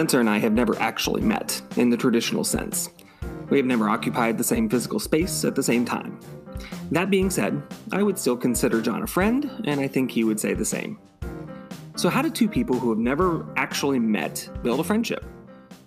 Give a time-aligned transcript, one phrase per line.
[0.00, 2.88] Spencer and I have never actually met in the traditional sense.
[3.50, 6.18] We have never occupied the same physical space at the same time.
[6.90, 7.62] That being said,
[7.92, 10.98] I would still consider John a friend, and I think he would say the same.
[11.96, 15.22] So, how do two people who have never actually met build a friendship?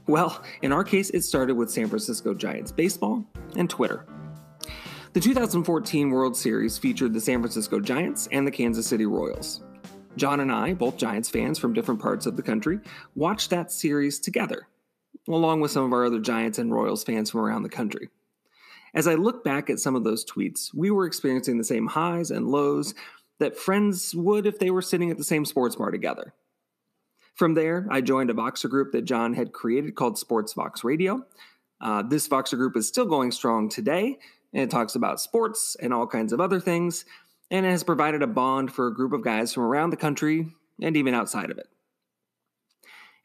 [0.06, 3.26] Well, in our case, it started with San Francisco Giants baseball
[3.56, 4.06] and Twitter.
[5.14, 9.64] The 2014 World Series featured the San Francisco Giants and the Kansas City Royals.
[10.16, 12.80] John and I, both Giants fans from different parts of the country,
[13.16, 14.68] watched that series together,
[15.28, 18.10] along with some of our other Giants and Royals fans from around the country.
[18.94, 22.30] As I look back at some of those tweets, we were experiencing the same highs
[22.30, 22.94] and lows
[23.40, 26.34] that friends would if they were sitting at the same sports bar together.
[27.34, 31.26] From there, I joined a Voxer group that John had created called Sports Vox Radio.
[31.82, 34.20] Uh, this Voxer group is still going strong today,
[34.54, 37.06] and it talks about sports and all kinds of other things
[37.52, 40.48] and it has provided a bond for a group of guys from around the country
[40.82, 41.68] and even outside of it.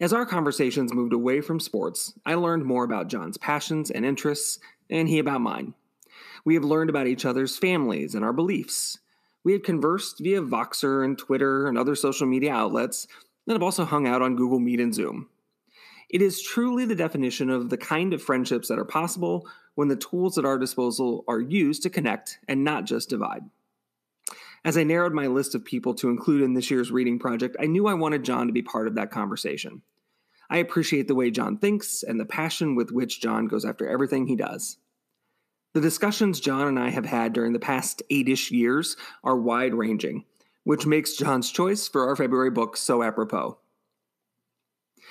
[0.01, 4.61] As our conversations moved away from sports, I learned more about John's passions and interests,
[4.89, 5.75] and he about mine.
[6.45, 8.99] We have learned about each other's families and our beliefs.
[9.43, 13.09] We have conversed via Voxer and Twitter and other social media outlets,
[13.47, 15.29] and have also hung out on Google Meet and Zoom.
[16.09, 19.97] It is truly the definition of the kind of friendships that are possible when the
[19.97, 23.43] tools at our disposal are used to connect and not just divide.
[24.65, 27.67] As I narrowed my list of people to include in this year's reading project, I
[27.67, 29.83] knew I wanted John to be part of that conversation.
[30.51, 34.27] I appreciate the way John thinks and the passion with which John goes after everything
[34.27, 34.79] he does.
[35.75, 39.75] The discussions John and I have had during the past eight ish years are wide
[39.75, 40.25] ranging,
[40.65, 43.59] which makes John's choice for our February book so apropos.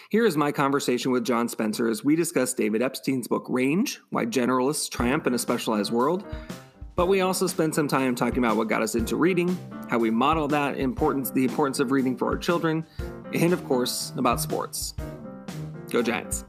[0.09, 4.25] Here is my conversation with John Spencer as we discuss David Epstein's book Range Why
[4.25, 6.23] Generalists Triumph in a Specialized World,
[6.97, 9.55] but we also spend some time talking about what got us into reading,
[9.87, 12.83] how we model that importance, the importance of reading for our children,
[13.33, 14.95] and of course, about sports.
[15.91, 16.43] Go Giants.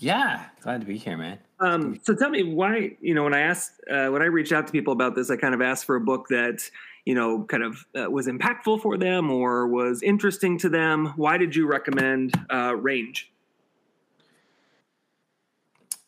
[0.00, 1.38] Yeah, glad to be here, man.
[1.60, 4.66] Um, so tell me why, you know, when I asked, uh, when I reached out
[4.66, 6.70] to people about this, I kind of asked for a book that,
[7.04, 11.14] you know, kind of uh, was impactful for them or was interesting to them.
[11.16, 13.32] Why did you recommend uh, Range?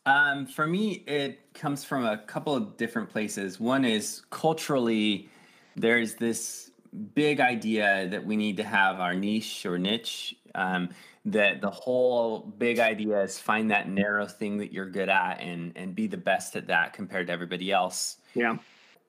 [0.07, 3.59] Um, for me, it comes from a couple of different places.
[3.59, 5.29] One is culturally,
[5.77, 6.71] there's this
[7.15, 10.37] big idea that we need to have our niche or niche.
[10.55, 10.91] Um,
[11.27, 15.73] that the whole big idea is find that narrow thing that you're good at and
[15.77, 18.17] and be the best at that compared to everybody else.
[18.35, 18.57] Yeah.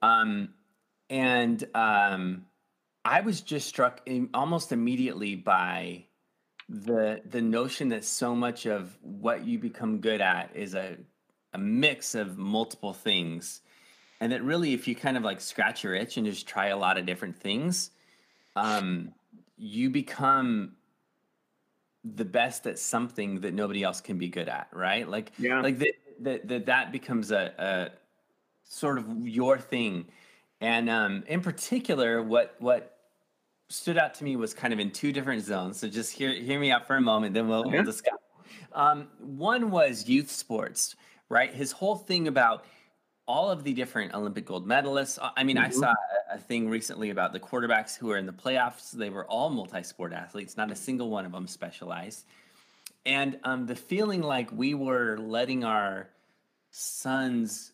[0.02, 0.50] Um,
[1.08, 2.46] and um,
[3.04, 6.04] I was just struck in, almost immediately by
[6.68, 10.96] the the notion that so much of what you become good at is a
[11.52, 13.60] a mix of multiple things
[14.20, 16.76] and that really if you kind of like scratch your itch and just try a
[16.76, 17.90] lot of different things
[18.56, 19.12] um
[19.58, 20.72] you become
[22.04, 25.08] the best at something that nobody else can be good at, right?
[25.08, 25.60] Like, yeah.
[25.60, 27.90] like that that that, that becomes a, a
[28.64, 30.06] sort of your thing.
[30.60, 32.96] And um, in particular, what what
[33.68, 35.78] stood out to me was kind of in two different zones.
[35.78, 38.18] So just hear hear me out for a moment, then we'll, we'll discuss.
[38.72, 40.96] Um, one was youth sports,
[41.28, 41.52] right?
[41.52, 42.64] His whole thing about
[43.32, 45.18] all of the different Olympic gold medalists.
[45.34, 45.64] I mean, mm-hmm.
[45.64, 45.94] I saw
[46.30, 48.92] a, thing recently about the quarterbacks who are in the playoffs.
[48.92, 50.58] They were all multi-sport athletes.
[50.58, 52.26] Not a single one of them specialized.
[53.06, 56.10] And um, the feeling like we were letting our
[56.72, 57.72] sons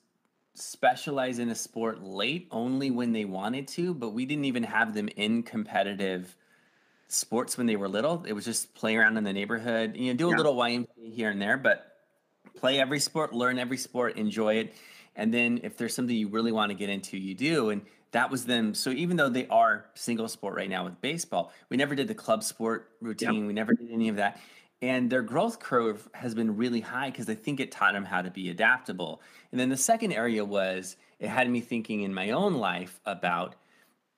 [0.55, 4.94] specialize in a sport late only when they wanted to, but we didn't even have
[4.94, 6.37] them in competitive
[7.08, 8.25] sports when they were little.
[8.28, 10.37] It was just play around in the neighborhood, you know, do a yeah.
[10.37, 11.96] little YMCA here and there, but
[12.55, 14.75] play every sport, learn every sport, enjoy it
[15.19, 17.70] And then if there's something you really want to get into, you do.
[17.70, 17.82] And
[18.12, 18.73] that was them.
[18.73, 22.15] So even though they are single sport right now with baseball, we never did the
[22.15, 23.35] club sport routine.
[23.35, 23.47] Yep.
[23.49, 24.41] We never did any of that.
[24.81, 28.23] And their growth curve has been really high because I think it taught them how
[28.23, 29.20] to be adaptable.
[29.50, 33.56] And then the second area was it had me thinking in my own life about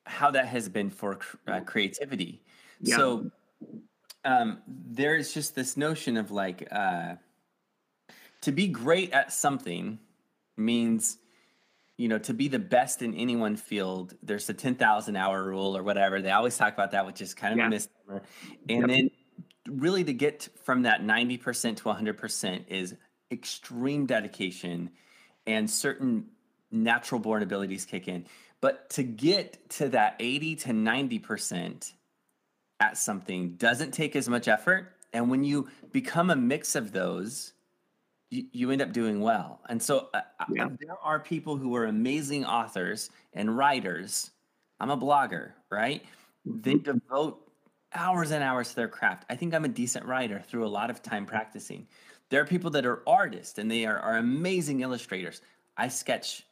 [0.05, 1.19] how that has been for
[1.49, 2.43] uh, creativity.
[2.82, 2.97] Yeah.
[2.97, 3.31] So
[4.25, 7.14] um, there's just this notion of like uh,
[8.43, 9.99] to be great at something
[10.61, 11.19] means
[11.97, 15.77] you know to be the best in any one field there's the 10,000 hour rule
[15.77, 17.67] or whatever they always talk about that which is kind of yeah.
[17.67, 18.23] a misnomer
[18.69, 18.89] and yep.
[18.89, 19.11] then
[19.69, 22.95] really to get from that 90% to 100% is
[23.31, 24.91] extreme dedication
[25.47, 26.27] and certain
[26.73, 28.25] natural born abilities kick in
[28.61, 31.93] but to get to that 80 to 90%
[32.81, 34.97] at something doesn't take as much effort.
[35.12, 37.53] And when you become a mix of those,
[38.31, 39.61] you, you end up doing well.
[39.69, 40.69] And so uh, uh yeah.
[40.79, 44.31] there are people who are amazing authors and writers.
[44.79, 46.05] I'm a blogger, right?
[46.44, 46.99] They mm-hmm.
[46.99, 47.41] devote
[47.94, 49.25] hours and hours to their craft.
[49.29, 51.87] I think I'm a decent writer through a lot of time practicing.
[52.31, 55.43] There are people that are artists and they are, are amazing illustrators.
[55.76, 56.44] I sketch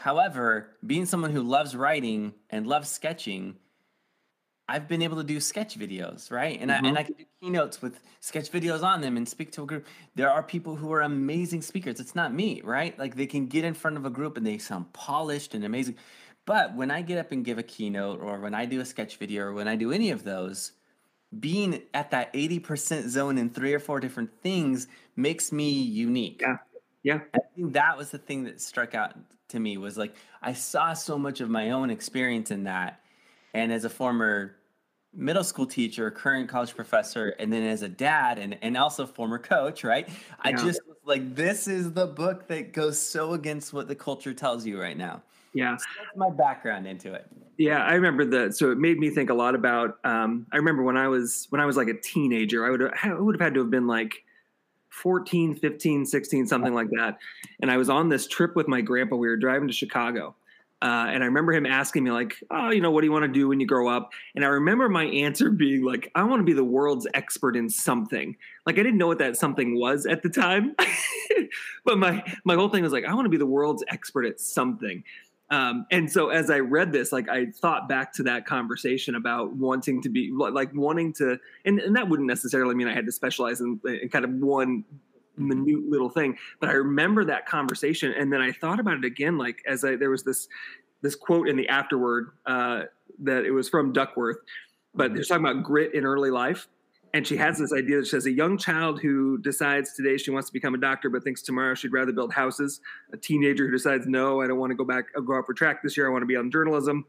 [0.00, 3.56] However, being someone who loves writing and loves sketching,
[4.70, 6.58] I've been able to do sketch videos, right?
[6.60, 6.84] And mm-hmm.
[6.84, 9.66] I and I can do keynotes with sketch videos on them and speak to a
[9.66, 9.84] group.
[10.14, 11.98] There are people who are amazing speakers.
[11.98, 12.96] It's not me, right?
[12.96, 15.96] Like they can get in front of a group and they sound polished and amazing.
[16.46, 19.16] But when I get up and give a keynote or when I do a sketch
[19.16, 20.72] video or when I do any of those,
[21.38, 24.86] being at that 80% zone in three or four different things
[25.16, 26.42] makes me unique.
[26.42, 26.56] Yeah.
[27.02, 27.20] Yeah.
[27.34, 29.14] I think that was the thing that struck out
[29.48, 33.00] to me was like I saw so much of my own experience in that.
[33.52, 34.56] And as a former
[35.12, 39.38] middle school teacher, current college professor, and then as a dad and, and also former
[39.38, 40.08] coach, right?
[40.08, 40.14] Yeah.
[40.40, 44.64] I just like, this is the book that goes so against what the culture tells
[44.64, 45.22] you right now.
[45.52, 45.76] Yeah.
[45.76, 47.26] So that's my background into it.
[47.58, 48.56] Yeah, I remember that.
[48.56, 49.98] So it made me think a lot about.
[50.04, 53.12] Um, I remember when I was when I was like a teenager, I would I
[53.12, 54.24] would have had to have been like
[54.90, 57.18] 14, 15, 16, something like that.
[57.60, 59.16] And I was on this trip with my grandpa.
[59.16, 60.34] We were driving to Chicago.
[60.82, 63.24] Uh, and I remember him asking me, like, oh, you know, what do you want
[63.24, 64.12] to do when you grow up?
[64.34, 67.68] And I remember my answer being, like, I want to be the world's expert in
[67.68, 68.34] something.
[68.64, 70.74] Like, I didn't know what that something was at the time.
[71.84, 74.40] but my, my whole thing was, like, I want to be the world's expert at
[74.40, 75.04] something.
[75.50, 79.52] Um, and so as I read this, like I thought back to that conversation about
[79.52, 83.12] wanting to be like wanting to, and, and that wouldn't necessarily mean I had to
[83.12, 84.84] specialize in, in kind of one
[85.36, 88.12] minute little thing, but I remember that conversation.
[88.12, 90.48] And then I thought about it again, like as I, there was this,
[91.02, 92.82] this quote in the afterword uh,
[93.20, 94.38] that it was from Duckworth,
[94.94, 96.68] but they're talking about grit in early life
[97.12, 100.30] and she has this idea that she has a young child who decides today she
[100.30, 102.80] wants to become a doctor but thinks tomorrow she'd rather build houses
[103.12, 105.54] a teenager who decides no i don't want to go back I'll go out for
[105.54, 107.04] track this year i want to be on journalism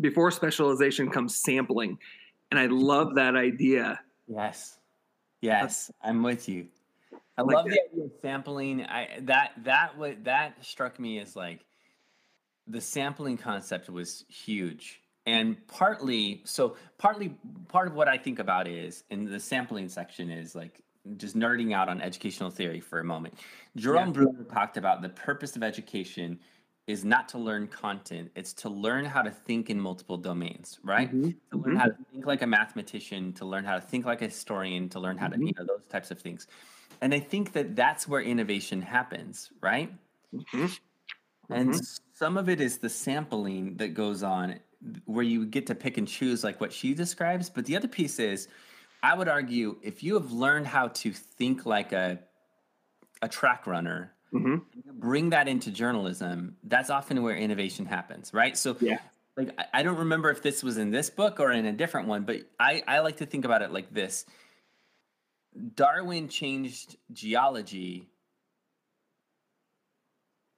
[0.00, 1.98] before specialization comes sampling.
[2.50, 4.00] And i love that idea.
[4.26, 4.78] Yes.
[5.40, 6.68] Yes i'm with you
[7.38, 7.72] i like love that.
[7.72, 11.64] the idea of sampling i that that what that struck me as like
[12.66, 17.36] the sampling concept was huge and partly so partly
[17.68, 20.80] part of what i think about is in the sampling section is like
[21.16, 23.34] just nerding out on educational theory for a moment
[23.76, 24.12] jerome yeah.
[24.12, 26.38] bruner talked about the purpose of education
[26.86, 31.08] is not to learn content it's to learn how to think in multiple domains right
[31.08, 31.30] mm-hmm.
[31.50, 31.76] to learn mm-hmm.
[31.76, 35.00] how to think like a mathematician to learn how to think like a historian to
[35.00, 35.40] learn how mm-hmm.
[35.40, 36.46] to you know those types of things
[37.00, 39.92] and i think that that's where innovation happens right
[40.34, 40.66] mm-hmm.
[41.50, 41.80] and mm-hmm.
[42.12, 44.58] some of it is the sampling that goes on
[45.04, 47.50] where you get to pick and choose like what she describes.
[47.50, 48.48] But the other piece is,
[49.02, 52.18] I would argue if you have learned how to think like a
[53.22, 54.56] a track runner, mm-hmm.
[54.94, 58.56] bring that into journalism, that's often where innovation happens, right?
[58.56, 58.98] So yeah.
[59.36, 62.22] Like I don't remember if this was in this book or in a different one,
[62.22, 64.26] but I, I like to think about it like this.
[65.74, 68.08] Darwin changed geology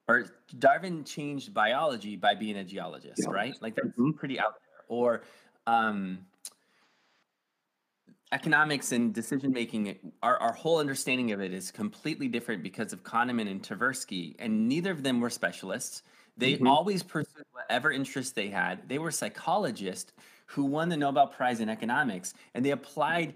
[0.09, 0.27] or
[0.59, 3.31] Darwin changed biology by being a geologist, yeah.
[3.31, 3.55] right?
[3.61, 4.13] Like that's mm-hmm.
[4.13, 4.85] pretty out there.
[4.89, 5.23] Or
[5.67, 6.19] um,
[8.31, 13.03] economics and decision making, our, our whole understanding of it is completely different because of
[13.03, 16.03] Kahneman and Tversky, and neither of them were specialists.
[16.37, 16.69] They mm-hmm.
[16.69, 18.89] always pursued whatever interest they had.
[18.89, 20.13] They were psychologists
[20.47, 23.35] who won the Nobel Prize in economics, and they applied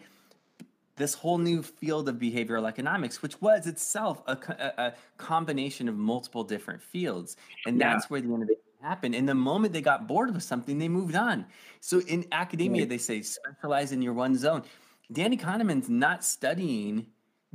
[1.01, 5.97] this whole new field of behavioral economics, which was itself a, a, a combination of
[5.97, 7.37] multiple different fields.
[7.67, 7.95] And yeah.
[7.95, 9.15] that's where the innovation happened.
[9.15, 11.47] And the moment they got bored with something, they moved on.
[11.81, 14.63] So in academia, they say specialize in your one zone.
[15.11, 17.07] Danny Kahneman's not studying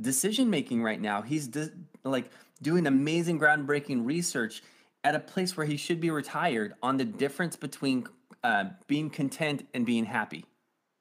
[0.01, 1.21] decision making right now.
[1.21, 1.71] He's de-
[2.03, 4.63] like doing amazing groundbreaking research
[5.03, 8.07] at a place where he should be retired on the difference between
[8.43, 10.45] uh, being content and being happy.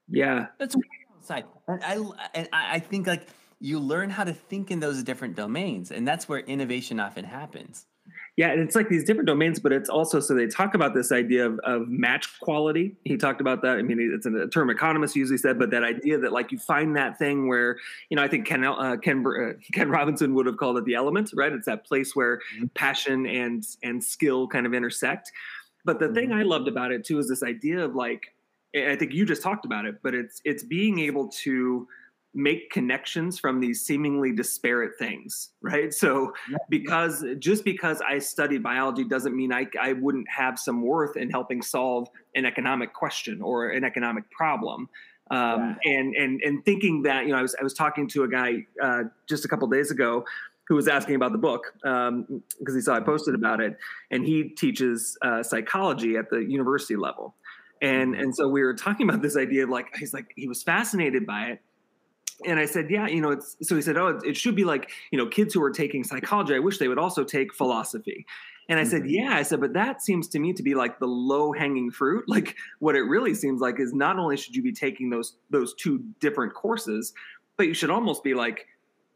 [0.09, 0.77] Yeah, that's
[1.69, 3.27] And I and I think like
[3.61, 7.87] you learn how to think in those different domains, and that's where innovation often happens.
[8.37, 11.13] Yeah, and it's like these different domains, but it's also so they talk about this
[11.13, 12.97] idea of, of match quality.
[13.05, 13.79] He talked about that.
[13.79, 16.97] I mean, it's a term economists usually said, but that idea that like you find
[16.97, 17.79] that thing where
[18.11, 20.95] you know I think Ken uh, Ken uh, Ken Robinson would have called it the
[20.95, 21.53] element, right?
[21.53, 22.67] It's that place where mm-hmm.
[22.75, 25.31] passion and and skill kind of intersect.
[25.85, 26.15] But the mm-hmm.
[26.15, 28.35] thing I loved about it too is this idea of like
[28.75, 31.87] I think you just talked about it, but it's it's being able to
[32.35, 35.95] make connections from these seemingly disparate things, right?
[35.95, 36.33] So
[36.69, 41.31] because just because I studied biology doesn't mean I, I wouldn't have some worth in
[41.31, 44.89] helping solve an economic question or an economic problem.
[45.31, 45.93] Um, yeah.
[45.93, 48.67] and and and thinking that you know I was I was talking to a guy
[48.83, 50.25] uh, just a couple days ago
[50.67, 52.43] who was asking about the book because um,
[52.75, 53.77] he saw I posted about it,
[54.11, 57.35] and he teaches uh, psychology at the university level,
[57.85, 58.23] and mm-hmm.
[58.23, 61.27] and so we were talking about this idea of like he's like he was fascinated
[61.27, 61.61] by it
[62.45, 64.91] and I said, yeah, you know, it's so he said, oh, it should be like,
[65.11, 68.27] you know, kids who are taking psychology, I wish they would also take philosophy.
[68.69, 69.11] And I said, mm-hmm.
[69.11, 72.25] yeah, I said, but that seems to me to be like the low hanging fruit.
[72.35, 75.75] Like what it really seems like is not only should you be taking those those
[75.75, 77.13] two different courses,
[77.57, 78.67] but you should almost be like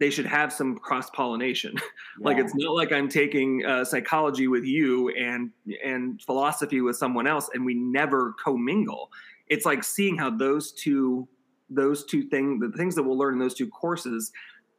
[0.01, 1.75] they should have some cross pollination.
[1.75, 1.83] Yeah.
[2.21, 5.51] like it's not like I'm taking uh, psychology with you and
[5.85, 9.11] and philosophy with someone else, and we never commingle.
[9.49, 11.29] It's like seeing how those two
[11.71, 14.33] those two things, the things that we'll learn in those two courses,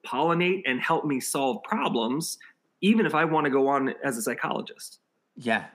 [0.05, 2.37] pollinate and help me solve problems,
[2.81, 4.99] even if I want to go on as a psychologist.
[5.35, 5.65] Yeah.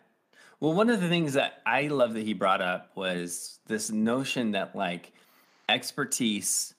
[0.60, 4.52] Well, one of the things that I love that he brought up was this notion
[4.52, 5.12] that like
[5.68, 6.74] expertise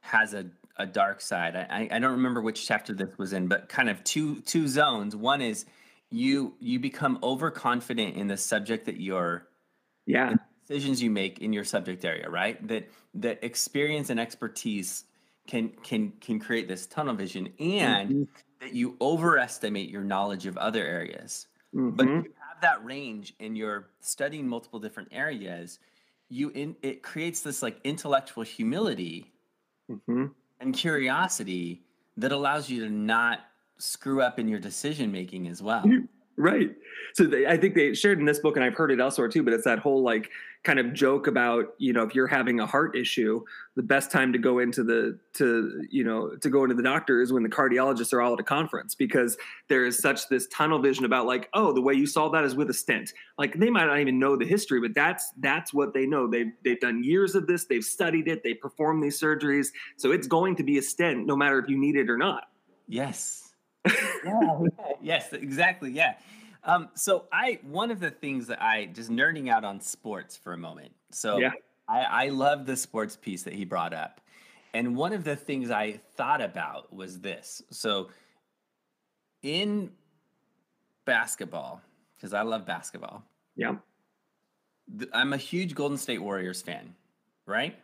[0.00, 0.46] has a,
[0.80, 1.54] a dark side.
[1.56, 5.14] I, I don't remember which chapter this was in, but kind of two two zones.
[5.14, 5.66] One is
[6.10, 9.46] you you become overconfident in the subject that you're
[10.06, 10.34] yeah
[10.66, 12.66] decisions you make in your subject area, right?
[12.66, 15.04] That that experience and expertise
[15.46, 18.22] can can can create this tunnel vision and mm-hmm.
[18.60, 21.48] that you overestimate your knowledge of other areas.
[21.74, 21.90] Mm-hmm.
[21.90, 25.78] But you have that range and you're studying multiple different areas,
[26.28, 29.32] you in it creates this like intellectual humility
[29.90, 30.26] mm-hmm.
[30.60, 31.82] And curiosity
[32.16, 33.40] that allows you to not
[33.78, 35.84] screw up in your decision making as well.
[36.36, 36.70] Right.
[37.12, 39.42] So they, I think they shared in this book, and I've heard it elsewhere too.
[39.42, 40.30] But it's that whole like
[40.62, 43.42] kind of joke about you know if you're having a heart issue,
[43.76, 47.20] the best time to go into the to you know to go into the doctor
[47.20, 49.36] is when the cardiologists are all at a conference because
[49.68, 52.54] there is such this tunnel vision about like oh the way you solve that is
[52.54, 53.12] with a stent.
[53.38, 56.28] Like they might not even know the history, but that's that's what they know.
[56.28, 57.64] They've they've done years of this.
[57.64, 58.42] They've studied it.
[58.42, 61.78] They perform these surgeries, so it's going to be a stent no matter if you
[61.78, 62.48] need it or not.
[62.88, 63.50] Yes
[64.24, 64.60] yeah,
[65.02, 65.90] yes, exactly.
[65.90, 66.14] Yeah.
[66.64, 70.52] Um, so I one of the things that I just nerding out on sports for
[70.52, 70.92] a moment.
[71.10, 71.52] So yeah.
[71.88, 74.20] I, I love the sports piece that he brought up.
[74.72, 77.62] And one of the things I thought about was this.
[77.70, 78.10] So
[79.42, 79.90] in
[81.04, 81.80] basketball,
[82.16, 83.24] because I love basketball.
[83.56, 83.76] Yeah.
[85.12, 86.94] I'm a huge Golden State Warriors fan,
[87.46, 87.76] right?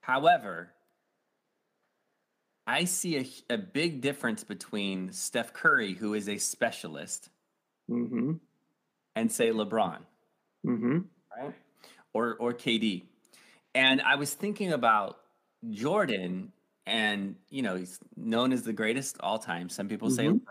[0.00, 0.70] However,
[2.66, 7.30] I see a, a big difference between Steph Curry, who is a specialist,
[7.90, 8.32] mm-hmm.
[9.16, 9.98] and say LeBron,
[10.66, 10.98] mm-hmm.
[11.36, 11.54] right?
[12.12, 13.04] Or or KD.
[13.74, 15.18] And I was thinking about
[15.70, 16.52] Jordan,
[16.86, 19.68] and you know he's known as the greatest all time.
[19.68, 20.44] Some people say, mm-hmm.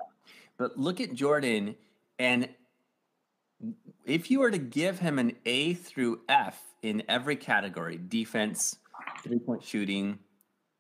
[0.58, 1.76] but look at Jordan,
[2.20, 2.50] and
[4.06, 8.78] if you were to give him an A through F in every category, defense,
[9.24, 10.20] three point shooting,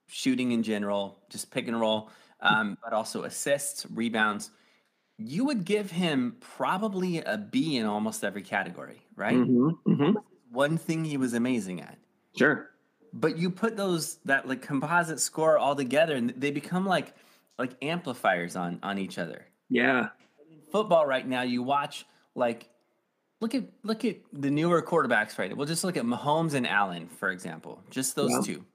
[0.08, 2.10] shooting in general, just pick and roll,
[2.42, 4.52] um, but also assists, rebounds.
[5.24, 9.36] You would give him probably a B in almost every category, right?
[9.36, 10.18] Mm-hmm, mm-hmm.
[10.52, 11.98] One thing he was amazing at.
[12.38, 12.70] Sure.
[13.14, 17.14] But you put those that like composite score all together, and they become like
[17.60, 19.46] like amplifiers on on each other.
[19.70, 20.10] Yeah.
[20.50, 22.70] In football right now, you watch like
[23.42, 25.56] look at look at the newer quarterbacks right.
[25.56, 27.82] We'll just look at Mahomes and Allen, for example.
[27.90, 28.42] Just those yeah.
[28.56, 28.66] two.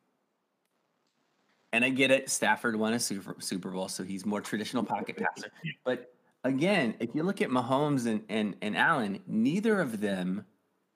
[1.73, 2.31] And I get it.
[2.31, 5.51] Stafford won a Super, Super Bowl, so he's more traditional pocket passer.
[5.85, 6.15] But
[6.47, 10.45] again, if you look at Mahomes and, and, and Allen, neither of them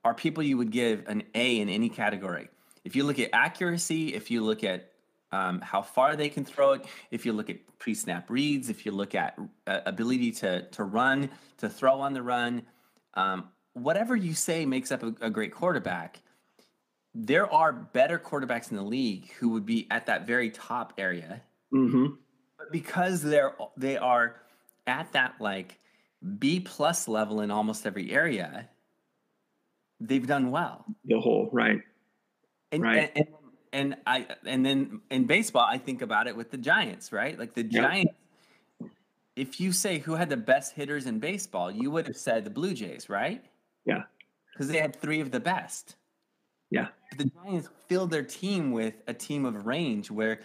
[0.05, 2.49] are people you would give an A in any category.
[2.85, 4.91] If you look at accuracy, if you look at
[5.33, 8.93] um, how far they can throw it, if you look at pre-snap reads, if you
[8.93, 12.63] look at uh, ability to to run, to throw on the run,
[13.15, 16.23] um, whatever you say makes up a, a great quarterback
[17.15, 21.43] there are better quarterbacks in the league who would be at that very top area.
[21.73, 22.15] Mm-hmm.
[22.59, 24.37] But because they're they are
[24.91, 25.79] at that like
[26.39, 28.69] B plus level in almost every area,
[30.01, 30.85] they've done well.
[31.07, 31.81] The whole right,
[32.73, 33.11] and, right.
[33.15, 33.29] And, and,
[33.73, 37.39] and I and then in baseball, I think about it with the Giants, right?
[37.39, 38.13] Like the Giants.
[39.37, 42.51] If you say who had the best hitters in baseball, you would have said the
[42.51, 43.43] Blue Jays, right?
[43.87, 44.03] Yeah.
[44.53, 45.97] Because they had three of the best.
[46.71, 46.89] Yeah.
[47.09, 50.41] But the Giants filled their team with a team of range where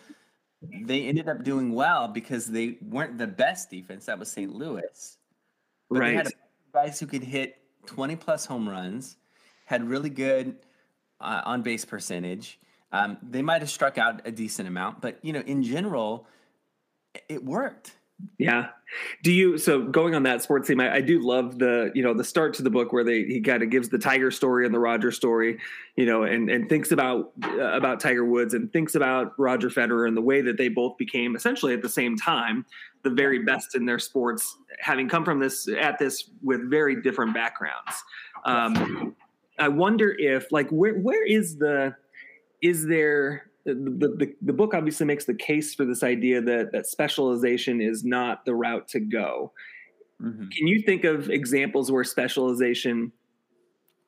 [0.61, 4.05] they ended up doing well because they weren't the best defense.
[4.05, 4.53] That was St.
[4.53, 5.17] Louis.
[5.89, 6.09] But right.
[6.09, 6.33] they had
[6.73, 9.17] guys who could hit 20 plus home runs,
[9.65, 10.55] had really good
[11.21, 12.59] uh, on base percentage.
[12.91, 16.27] Um, they might have struck out a decent amount, but you know, in general,
[17.29, 17.95] it worked.
[18.37, 18.67] Yeah.
[19.23, 20.79] Do you so going on that sports theme?
[20.79, 23.41] I, I, do love the you know the start to the book where they he
[23.41, 25.59] kind of gives the Tiger story and the Roger story,
[25.97, 30.07] you know, and and thinks about uh, about Tiger Woods and thinks about Roger Federer
[30.07, 32.65] and the way that they both became essentially at the same time
[33.03, 37.33] the very best in their sports, having come from this at this with very different
[37.33, 38.03] backgrounds.
[38.45, 39.15] Um,
[39.59, 41.95] I wonder if like where where is the
[42.61, 46.85] is there the, the, the book obviously makes the case for this idea that that
[46.85, 49.51] specialization is not the route to go.
[50.21, 50.49] Mm-hmm.
[50.49, 53.11] Can you think of examples where specialization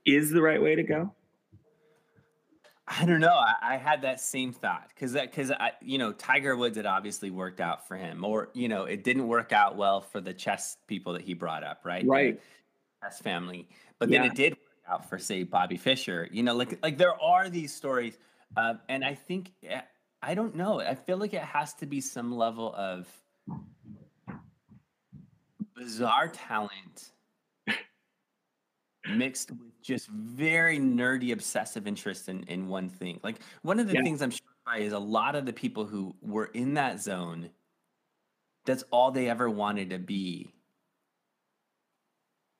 [0.05, 1.13] is the right way to go?
[2.87, 3.33] I don't know.
[3.33, 6.85] I, I had that same thought because that because I you know Tiger Woods had
[6.85, 10.33] obviously worked out for him, or you know it didn't work out well for the
[10.33, 12.05] chess people that he brought up, right?
[12.07, 12.39] Right.
[13.01, 13.67] The chess family,
[13.99, 14.59] but then it did work
[14.89, 16.29] out for say Bobby Fischer.
[16.31, 18.17] You know, like like there are these stories
[18.55, 19.81] uh, and I think eh,
[20.21, 20.79] I don't know.
[20.79, 23.07] I feel like it has to be some level of
[25.75, 27.11] bizarre talent
[29.15, 33.19] mixed with just very nerdy, obsessive interest in, in one thing.
[33.23, 34.03] Like one of the yeah.
[34.03, 37.49] things I'm struck by is a lot of the people who were in that zone,
[38.65, 40.53] that's all they ever wanted to be.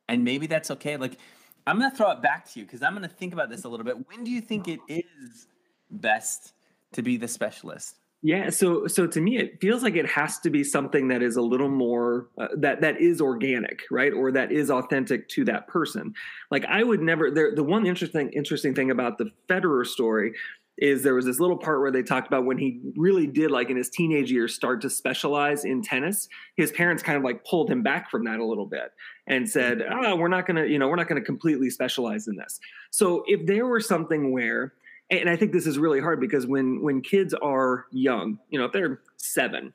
[0.08, 0.96] And maybe that's okay.
[0.96, 1.18] Like
[1.66, 3.86] I'm gonna throw it back to you because I'm gonna think about this a little
[3.86, 4.08] bit.
[4.08, 5.48] When do you think it is
[5.89, 6.54] best
[6.93, 7.95] to be the specialist?
[8.23, 11.36] Yeah, so so to me, it feels like it has to be something that is
[11.36, 15.67] a little more uh, that that is organic, right, or that is authentic to that
[15.67, 16.13] person.
[16.50, 17.30] Like I would never.
[17.30, 20.34] There, the one interesting interesting thing about the Federer story
[20.78, 23.69] is there was this little part where they talked about when he really did like
[23.69, 27.69] in his teenage years start to specialize in tennis his parents kind of like pulled
[27.69, 28.91] him back from that a little bit
[29.26, 32.28] and said oh we're not going to you know we're not going to completely specialize
[32.28, 32.60] in this
[32.91, 34.73] so if there were something where
[35.10, 38.65] and I think this is really hard because when when kids are young, you know,
[38.65, 39.74] if they're seven,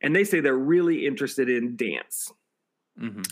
[0.00, 2.32] and they say they're really interested in dance,
[3.00, 3.22] mm-hmm.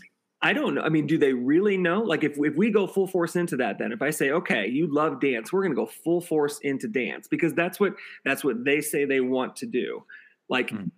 [0.42, 0.82] I don't know.
[0.82, 2.00] I mean, do they really know?
[2.00, 4.92] Like, if if we go full force into that, then if I say, okay, you
[4.92, 8.64] love dance, we're going to go full force into dance because that's what that's what
[8.64, 10.04] they say they want to do.
[10.48, 10.70] Like.
[10.70, 10.88] Mm-hmm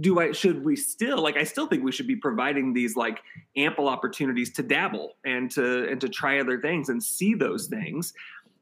[0.00, 3.22] do I should we still like I still think we should be providing these like
[3.56, 8.12] ample opportunities to dabble and to and to try other things and see those things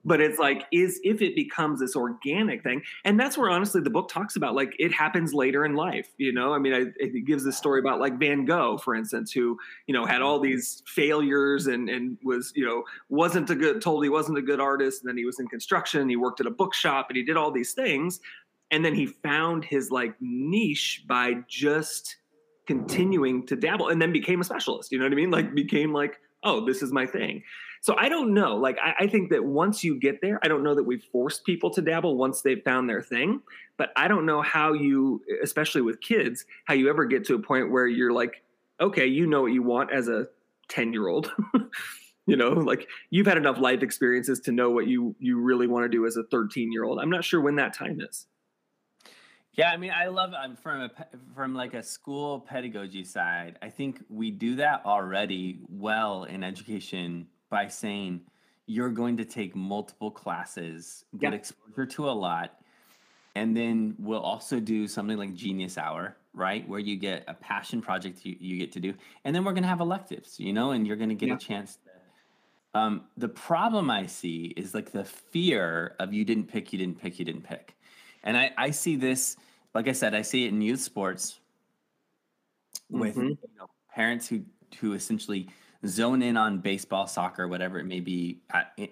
[0.05, 3.91] but it's like is if it becomes this organic thing and that's where honestly the
[3.91, 6.53] book talks about like it happens later in life you know?
[6.53, 9.95] I mean I, it gives this story about like van gogh for instance who you
[9.95, 14.11] know had all these failures and and was you know wasn't a good told he
[14.11, 17.07] wasn't a good artist and then he was in construction he worked at a bookshop
[17.09, 18.21] and he did all these things
[18.71, 22.17] and then he found his like niche by just
[22.67, 25.31] continuing to dabble and then became a specialist you know what i mean?
[25.31, 27.43] Like became like oh this is my thing
[27.83, 28.55] so I don't know.
[28.57, 31.41] Like I, I, think that once you get there, I don't know that we force
[31.41, 33.43] people to dabble once they've found their thing.
[33.77, 37.41] But I don't know how you, especially with kids, how you ever get to a
[37.41, 38.45] point where you're like,
[38.81, 40.29] okay, you know what you want as a
[40.69, 41.33] 10 year old.
[42.27, 45.83] you know, like you've had enough life experiences to know what you you really want
[45.85, 47.01] to do as a 13 year old.
[47.01, 48.27] I'm not sure when that time is.
[49.55, 50.91] Yeah, I mean, I love I'm from a
[51.35, 53.59] from like a school pedagogy side.
[53.61, 58.23] I think we do that already well in education by saying
[58.67, 61.39] you're going to take multiple classes, get yeah.
[61.39, 62.59] exposure to a lot,
[63.35, 66.67] and then we'll also do something like Genius Hour, right?
[66.67, 68.95] Where you get a passion project you, you get to do.
[69.25, 71.35] And then we're going to have electives, you know, and you're going to get yeah.
[71.35, 72.79] a chance to.
[72.79, 76.99] Um, the problem I see is like the fear of you didn't pick, you didn't
[76.99, 77.77] pick, you didn't pick.
[78.25, 79.37] And I, I see this,
[79.75, 81.39] like I said, I see it in youth sports
[82.89, 83.29] with mm-hmm.
[83.29, 84.43] you know, parents who
[84.81, 85.49] who essentially
[85.87, 88.41] zone in on baseball, soccer, whatever it may be.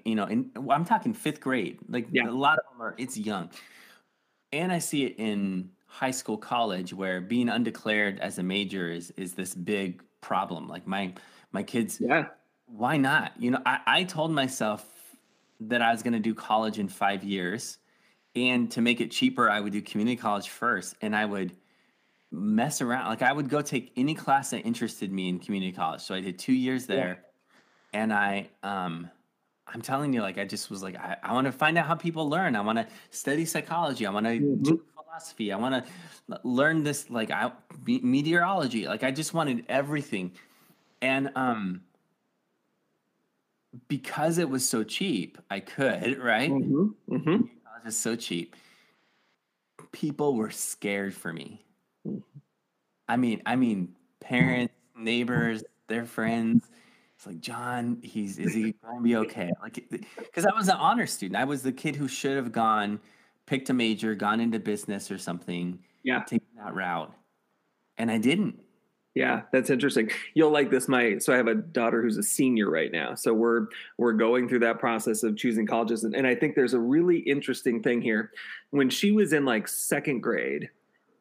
[0.04, 1.78] you know, and I'm talking fifth grade.
[1.88, 2.28] Like yeah.
[2.28, 2.94] a lot of them are.
[2.98, 3.50] It's young,
[4.52, 9.12] and I see it in high school, college, where being undeclared as a major is
[9.16, 10.68] is this big problem.
[10.68, 11.14] Like my
[11.52, 11.98] my kids.
[12.00, 12.26] Yeah.
[12.66, 13.32] Why not?
[13.36, 14.86] You know, I, I told myself
[15.58, 17.78] that I was going to do college in five years,
[18.36, 21.52] and to make it cheaper, I would do community college first, and I would
[22.30, 23.08] mess around.
[23.08, 26.00] Like I would go take any class that interested me in community college.
[26.02, 27.24] So I did two years there,
[27.92, 28.00] yeah.
[28.00, 29.10] and I um.
[29.72, 31.94] I'm telling you, like I just was like, I, I want to find out how
[31.94, 32.56] people learn.
[32.56, 34.04] I want to study psychology.
[34.04, 34.62] I want to mm-hmm.
[34.64, 35.52] do philosophy.
[35.52, 37.52] I want to learn this, like I
[37.86, 38.86] meteorology.
[38.86, 40.32] Like I just wanted everything,
[41.00, 41.82] and um,
[43.88, 46.50] because it was so cheap, I could, right?
[46.50, 47.14] Mm-hmm.
[47.14, 47.30] Mm-hmm.
[47.30, 48.56] It was just so cheap.
[49.92, 51.64] People were scared for me.
[53.10, 56.70] I mean, I mean, parents, neighbors, their friends.
[57.16, 59.50] It's like John, he's is he going to be okay?
[59.60, 61.36] Like, because I was an honor student.
[61.36, 63.00] I was the kid who should have gone,
[63.46, 65.80] picked a major, gone into business or something.
[66.04, 67.12] Yeah, taken that route,
[67.98, 68.60] and I didn't.
[69.16, 70.12] Yeah, that's interesting.
[70.34, 70.86] You'll like this.
[70.86, 73.16] My so I have a daughter who's a senior right now.
[73.16, 73.66] So we're
[73.98, 77.18] we're going through that process of choosing colleges, and, and I think there's a really
[77.18, 78.30] interesting thing here.
[78.70, 80.70] When she was in like second grade,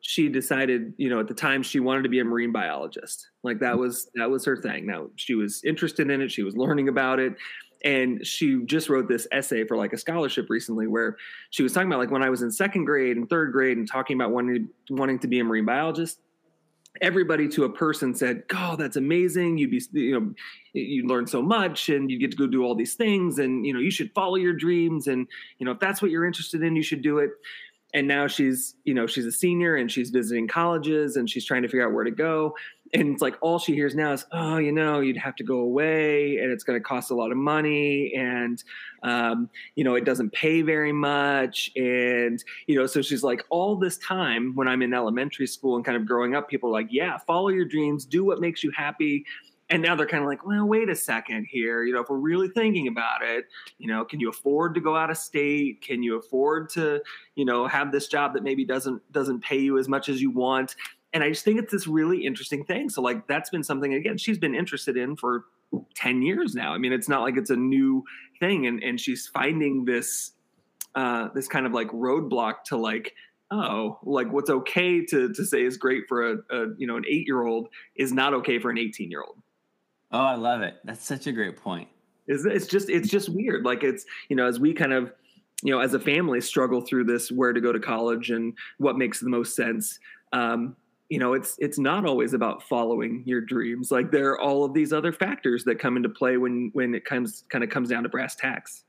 [0.01, 3.29] she decided, you know, at the time she wanted to be a marine biologist.
[3.43, 3.79] Like that mm.
[3.79, 4.85] was that was her thing.
[4.85, 6.31] Now she was interested in it.
[6.31, 7.35] She was learning about it,
[7.83, 11.17] and she just wrote this essay for like a scholarship recently where
[11.49, 13.89] she was talking about like when I was in second grade and third grade and
[13.89, 16.19] talking about wanting wanting to be a marine biologist
[17.01, 19.57] everybody to a person said, "Oh, that's amazing!
[19.57, 20.33] You'd be, you know,
[20.73, 23.73] you learn so much, and you get to go do all these things, and you
[23.73, 26.75] know, you should follow your dreams, and you know, if that's what you're interested in,
[26.75, 27.31] you should do it."
[27.93, 31.63] And now she's, you know, she's a senior and she's visiting colleges and she's trying
[31.63, 32.55] to figure out where to go.
[32.93, 35.59] And it's like all she hears now is oh you know you'd have to go
[35.59, 38.63] away and it's going to cost a lot of money and
[39.03, 41.71] um, you know it doesn't pay very much.
[41.75, 45.85] And you know so she's like all this time when i'm in elementary school and
[45.85, 48.71] kind of growing up people are like yeah follow your dreams do what makes you
[48.71, 49.25] happy
[49.69, 52.17] and now they're kind of like well wait a second here you know if we're
[52.17, 53.45] really thinking about it
[53.77, 57.01] you know can you afford to go out of state can you afford to
[57.35, 60.31] you know have this job that maybe doesn't doesn't pay you as much as you
[60.31, 60.75] want
[61.13, 62.89] and I just think it's this really interesting thing.
[62.89, 65.45] So like that's been something again she's been interested in for
[65.95, 66.73] 10 years now.
[66.73, 68.03] I mean, it's not like it's a new
[68.39, 70.31] thing and and she's finding this
[70.95, 73.13] uh this kind of like roadblock to like
[73.51, 77.03] oh, like what's okay to to say is great for a, a you know an
[77.03, 79.37] 8-year-old is not okay for an 18-year-old.
[80.11, 80.75] Oh, I love it.
[80.83, 81.87] That's such a great point.
[82.27, 83.65] It's, it's just it's just weird.
[83.65, 85.13] Like it's, you know, as we kind of
[85.61, 88.97] you know, as a family struggle through this where to go to college and what
[88.97, 89.99] makes the most sense.
[90.31, 90.75] Um,
[91.09, 94.73] you know it's it's not always about following your dreams like there are all of
[94.73, 98.03] these other factors that come into play when when it comes kind of comes down
[98.03, 98.83] to brass tacks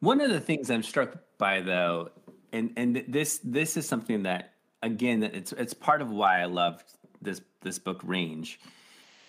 [0.00, 2.10] one of the things i'm struck by though
[2.52, 6.44] and and this this is something that again that it's it's part of why i
[6.44, 6.84] loved
[7.22, 8.60] this this book range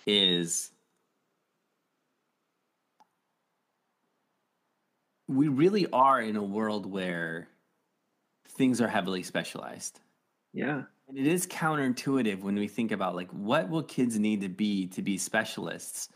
[0.06, 0.72] is
[5.28, 7.48] we really are in a world where
[8.48, 10.00] things are heavily specialized
[10.52, 14.48] yeah and it is counterintuitive when we think about like what will kids need to
[14.48, 16.08] be to be specialists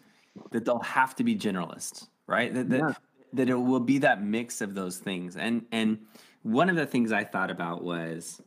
[0.50, 2.52] that they'll have to be generalists, right?
[2.52, 2.94] That that, yeah.
[3.34, 5.36] that it will be that mix of those things.
[5.36, 5.98] And and
[6.42, 8.40] one of the things I thought about was,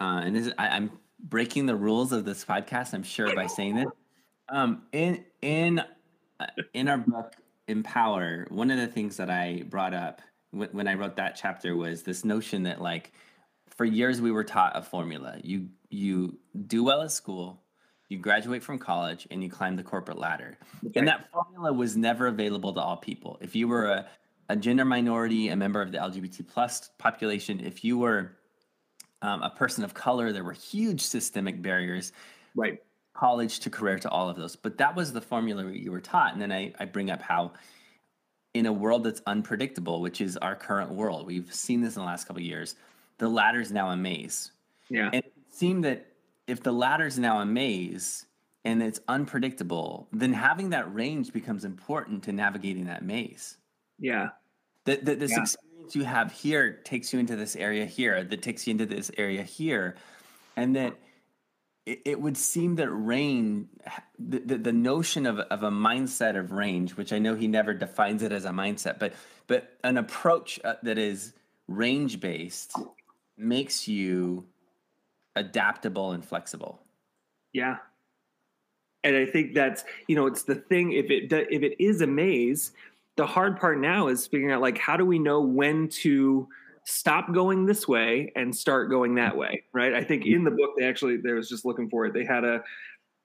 [0.00, 3.76] uh, and this, I, I'm breaking the rules of this podcast, I'm sure by saying
[3.76, 3.88] this.
[4.48, 5.82] Um, in in
[6.40, 7.34] uh, in our book
[7.68, 12.02] Empower, one of the things that I brought up when I wrote that chapter was
[12.02, 13.12] this notion that like
[13.76, 15.38] for years we were taught a formula.
[15.42, 17.62] You you do well at school,
[18.08, 20.56] you graduate from college, and you climb the corporate ladder.
[20.86, 21.00] Okay.
[21.00, 23.38] And that formula was never available to all people.
[23.40, 24.06] If you were a,
[24.48, 28.36] a gender minority, a member of the LGBT plus population, if you were
[29.22, 32.12] um, a person of color, there were huge systemic barriers.
[32.54, 32.82] Right.
[33.14, 34.56] College to career to all of those.
[34.56, 36.32] But that was the formula you were taught.
[36.32, 37.52] And then I, I bring up how
[38.52, 42.06] in a world that's unpredictable, which is our current world, we've seen this in the
[42.06, 42.76] last couple years
[43.18, 44.52] the ladder's now a maze.
[44.88, 45.10] Yeah.
[45.12, 46.06] And it seemed that
[46.46, 48.26] if the ladder's now a maze
[48.64, 53.56] and it's unpredictable, then having that range becomes important to navigating that maze.
[53.98, 54.30] Yeah.
[54.84, 55.42] That, this yeah.
[55.42, 59.10] experience you have here takes you into this area here, that takes you into this
[59.16, 59.96] area here.
[60.56, 60.94] And that
[61.86, 63.68] it, it would seem that range,
[64.18, 67.74] the, the, the notion of, of a mindset of range, which I know he never
[67.74, 69.14] defines it as a mindset, but
[69.46, 71.34] but an approach uh, that is
[71.68, 72.74] range based
[73.36, 74.46] makes you
[75.36, 76.80] adaptable and flexible.
[77.52, 77.76] Yeah.
[79.02, 82.06] And I think that's, you know, it's the thing if it if it is a
[82.06, 82.72] maze,
[83.16, 86.48] the hard part now is figuring out like how do we know when to
[86.84, 89.40] stop going this way and start going that mm-hmm.
[89.40, 89.94] way, right?
[89.94, 90.36] I think mm-hmm.
[90.36, 92.14] in the book they actually there was just looking for it.
[92.14, 92.62] They had a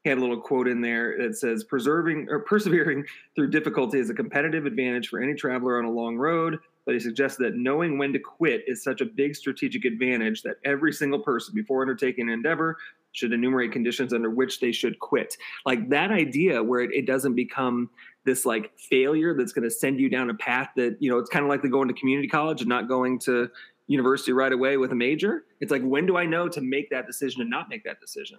[0.06, 3.04] had a little quote in there that says preserving or persevering
[3.36, 6.58] through difficulty is a competitive advantage for any traveler on a long road
[6.90, 10.56] but he suggests that knowing when to quit is such a big strategic advantage that
[10.66, 12.78] every single person, before undertaking an endeavor,
[13.12, 15.38] should enumerate conditions under which they should quit.
[15.68, 17.92] Like that idea where it, it doesn't become
[18.30, 21.30] this like failure that's going to send you down a path that, you know, it's
[21.30, 23.50] kind of like going to community college and not going to
[23.88, 25.46] university right away with a major.
[25.62, 28.38] It's like, when do I know to make that decision and not make that decision?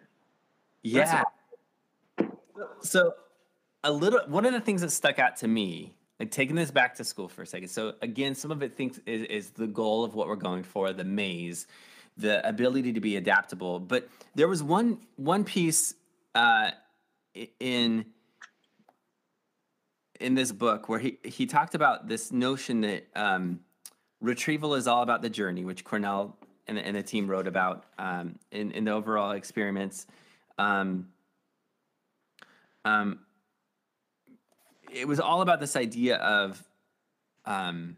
[0.83, 1.25] Yeah.
[2.81, 3.15] So
[3.83, 6.95] a little, one of the things that stuck out to me like taking this back
[6.97, 7.69] to school for a second.
[7.69, 10.93] So again, some of it thinks is, is the goal of what we're going for,
[10.93, 11.67] the maze,
[12.17, 13.81] the ability to be adaptable.
[13.81, 15.95] But there was one one piece
[16.35, 16.73] uh,
[17.59, 18.05] in
[20.21, 23.61] in this book where he he talked about this notion that um,
[24.21, 26.35] retrieval is all about the journey, which Kornell
[26.67, 30.07] and, and the team wrote about um, in in the overall experiments.
[30.59, 31.09] Um,
[32.85, 33.21] um,
[34.93, 36.63] it was all about this idea of
[37.45, 37.97] um,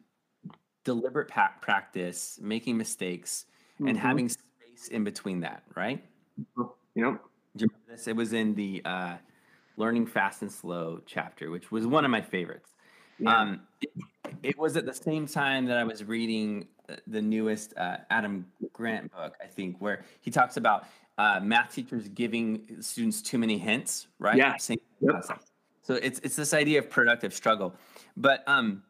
[0.84, 3.88] deliberate pa- practice, making mistakes, mm-hmm.
[3.88, 5.64] and having space in between that.
[5.74, 6.02] Right?
[6.56, 6.66] Yep.
[6.94, 8.06] Do you remember this?
[8.06, 9.16] It was in the uh,
[9.76, 12.70] learning fast and slow chapter, which was one of my favorites.
[13.18, 13.36] Yeah.
[13.36, 13.90] Um, it,
[14.42, 16.66] it, was at the same time that I was reading
[17.06, 20.86] the newest uh, Adam Grant book, I think, where he talks about
[21.18, 24.36] uh, math teachers giving students too many hints, right?
[24.36, 24.56] Yeah.
[24.56, 25.24] Same yep.
[25.82, 27.74] So it's it's this idea of productive struggle,
[28.16, 28.82] but um,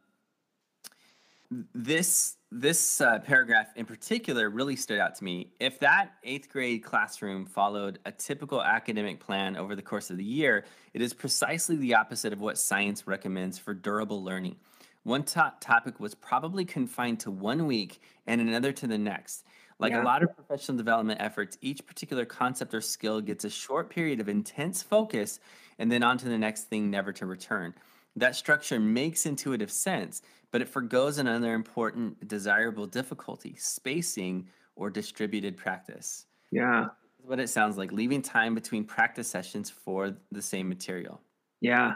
[1.74, 5.52] this this uh, paragraph in particular really stood out to me.
[5.58, 10.24] If that eighth grade classroom followed a typical academic plan over the course of the
[10.24, 14.56] year, it is precisely the opposite of what science recommends for durable learning.
[15.04, 19.44] One top topic was probably confined to one week and another to the next.
[19.78, 20.02] Like yeah.
[20.02, 24.20] a lot of professional development efforts, each particular concept or skill gets a short period
[24.20, 25.40] of intense focus
[25.78, 27.74] and then on to the next thing, never to return.
[28.16, 35.56] That structure makes intuitive sense, but it forgoes another important desirable difficulty spacing or distributed
[35.56, 36.26] practice.
[36.50, 36.88] Yeah.
[37.24, 41.20] what it sounds like leaving time between practice sessions for the same material.
[41.60, 41.94] Yeah.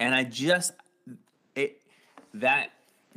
[0.00, 0.72] And I just,
[1.54, 1.82] it,
[2.34, 2.70] that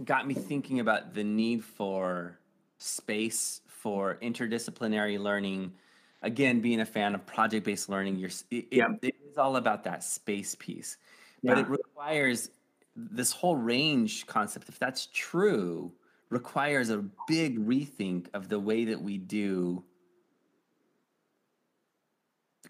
[0.04, 2.38] got me thinking about the need for
[2.78, 5.74] space for interdisciplinary learning.
[6.22, 8.90] Again, being a fan of project based learning, you're, it, yeah.
[9.02, 10.98] it is all about that space piece,
[11.44, 12.50] but it requires
[12.96, 14.70] this whole range concept.
[14.70, 15.92] If that's true,
[16.30, 19.84] requires a big rethink of the way that we do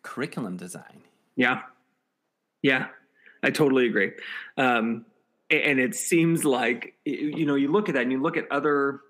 [0.01, 1.01] curriculum design.
[1.35, 1.61] Yeah.
[2.61, 2.87] Yeah.
[3.43, 4.11] I totally agree.
[4.57, 5.05] Um,
[5.49, 9.01] and it seems like, you know, you look at that and you look at other,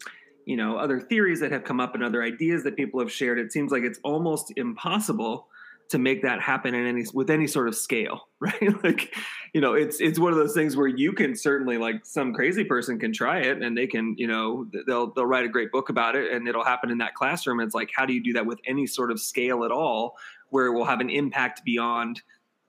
[0.50, 3.38] you know other theories that have come up and other ideas that people have shared
[3.38, 5.48] it seems like it's almost impossible
[5.90, 9.16] to make that happen in any with any sort of scale right like
[9.54, 12.64] you know it's it's one of those things where you can certainly like some crazy
[12.64, 15.90] person can try it and they can you know they'll they'll write a great book
[15.90, 18.46] about it and it'll happen in that classroom it's like how do you do that
[18.46, 20.16] with any sort of scale at all
[20.50, 22.22] where it will have an impact beyond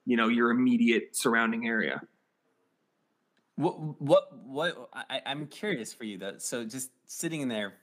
[0.07, 2.01] you know your immediate surrounding area
[3.61, 4.91] what what what?
[4.95, 6.39] I, I'm curious for you though.
[6.39, 7.75] So just sitting in there,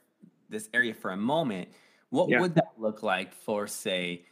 [0.48, 1.68] this area for a moment,
[2.10, 2.40] what yeah.
[2.40, 4.24] would that look like for say,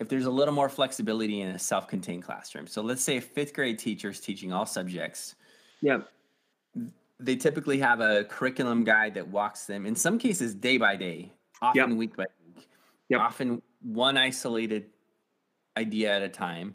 [0.00, 2.66] if there's a little more flexibility in a self-contained classroom?
[2.66, 5.36] So let's say a fifth grade teacher is teaching all subjects.
[5.80, 6.00] Yeah.
[7.20, 11.30] They typically have a curriculum guide that walks them, in some cases, day by day,
[11.62, 11.98] often yep.
[11.98, 12.66] week by week,
[13.08, 13.20] yep.
[13.20, 14.86] often one isolated
[15.76, 16.74] idea at a time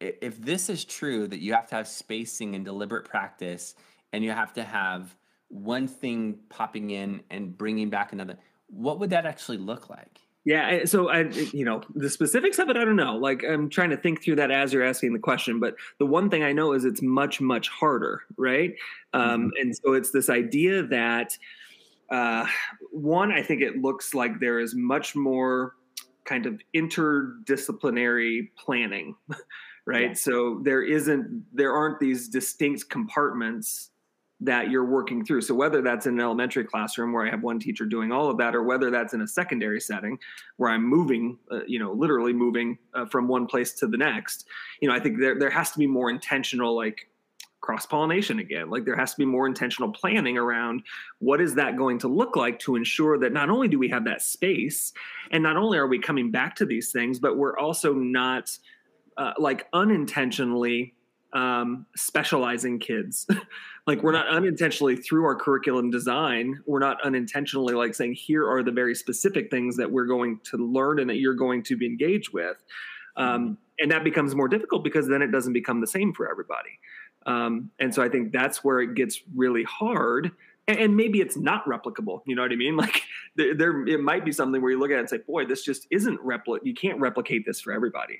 [0.00, 3.74] if this is true that you have to have spacing and deliberate practice
[4.12, 5.16] and you have to have
[5.48, 8.36] one thing popping in and bringing back another
[8.68, 12.76] what would that actually look like yeah so i you know the specifics of it
[12.76, 15.58] i don't know like i'm trying to think through that as you're asking the question
[15.60, 18.74] but the one thing i know is it's much much harder right
[19.12, 19.48] um, mm-hmm.
[19.60, 21.36] and so it's this idea that
[22.10, 22.46] uh,
[22.90, 25.74] one i think it looks like there is much more
[26.24, 29.14] kind of interdisciplinary planning
[29.86, 30.08] right?
[30.08, 30.14] Yeah.
[30.14, 33.90] So there isn't there aren't these distinct compartments
[34.40, 35.40] that you're working through.
[35.40, 38.36] So whether that's in an elementary classroom where I have one teacher doing all of
[38.38, 40.18] that, or whether that's in a secondary setting
[40.56, 44.46] where I'm moving, uh, you know, literally moving uh, from one place to the next,
[44.80, 47.08] you know, I think there there has to be more intentional like
[47.64, 48.68] cross pollination again.
[48.68, 50.82] Like there has to be more intentional planning around
[51.20, 54.04] what is that going to look like to ensure that not only do we have
[54.04, 54.92] that space,
[55.30, 58.50] and not only are we coming back to these things, but we're also not
[59.16, 60.92] uh, like unintentionally
[61.34, 63.26] um, specializing kids.
[63.86, 68.62] like we're not unintentionally through our curriculum design, we're not unintentionally like saying here are
[68.62, 71.86] the very specific things that we're going to learn and that you're going to be
[71.86, 72.56] engaged with.
[73.16, 73.54] Um, mm-hmm.
[73.80, 76.78] and that becomes more difficult because then it doesn't become the same for everybody.
[77.26, 80.32] Um, and so I think that's where it gets really hard
[80.66, 82.22] and, and maybe it's not replicable.
[82.26, 82.76] You know what I mean?
[82.84, 83.02] Like
[83.36, 85.64] there, there, it might be something where you look at it and say, "Boy, this
[85.64, 86.58] just isn't repli.
[86.62, 88.18] You can't replicate this for everybody."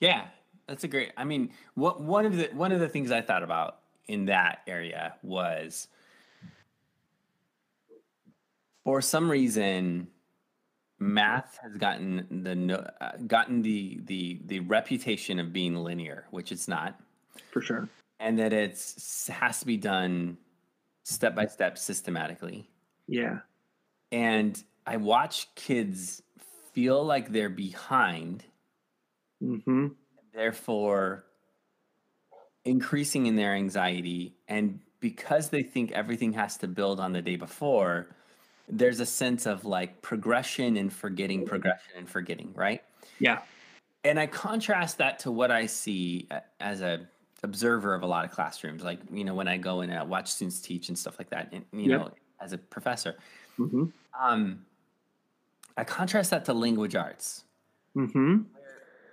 [0.00, 0.26] Yeah,
[0.72, 1.12] that's a great.
[1.18, 4.60] I mean, what one of the one of the things I thought about in that
[4.66, 5.86] area was
[8.82, 10.08] for some reason
[10.98, 16.68] math has gotten the uh, gotten the the the reputation of being linear, which it's
[16.68, 16.98] not.
[17.50, 17.86] For sure.
[18.18, 20.38] And that it's has to be done
[21.02, 22.66] step by step systematically.
[23.06, 23.40] Yeah.
[24.10, 26.22] And I watch kids
[26.72, 28.44] feel like they're behind.
[29.42, 29.88] Mm-hmm.
[30.34, 31.24] Therefore,
[32.64, 34.34] increasing in their anxiety.
[34.48, 38.08] And because they think everything has to build on the day before,
[38.68, 42.82] there's a sense of like progression and forgetting, progression and forgetting, right?
[43.18, 43.40] Yeah.
[44.04, 46.28] And I contrast that to what I see
[46.60, 47.06] as a
[47.42, 50.02] observer of a lot of classrooms, like you know when I go in and I
[50.02, 52.00] watch students teach and stuff like that, and you yep.
[52.00, 53.16] know as a professor.
[53.58, 53.84] Mm-hmm.
[54.20, 54.64] Um,
[55.76, 57.44] I contrast that to language arts.
[57.96, 58.42] Mm-hmm.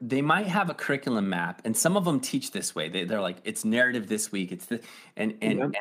[0.02, 2.90] They might have a curriculum map, and some of them teach this way.
[2.90, 4.52] They, are like, it's narrative this week.
[4.52, 4.82] It's the
[5.18, 5.66] and and, yep.
[5.66, 5.76] and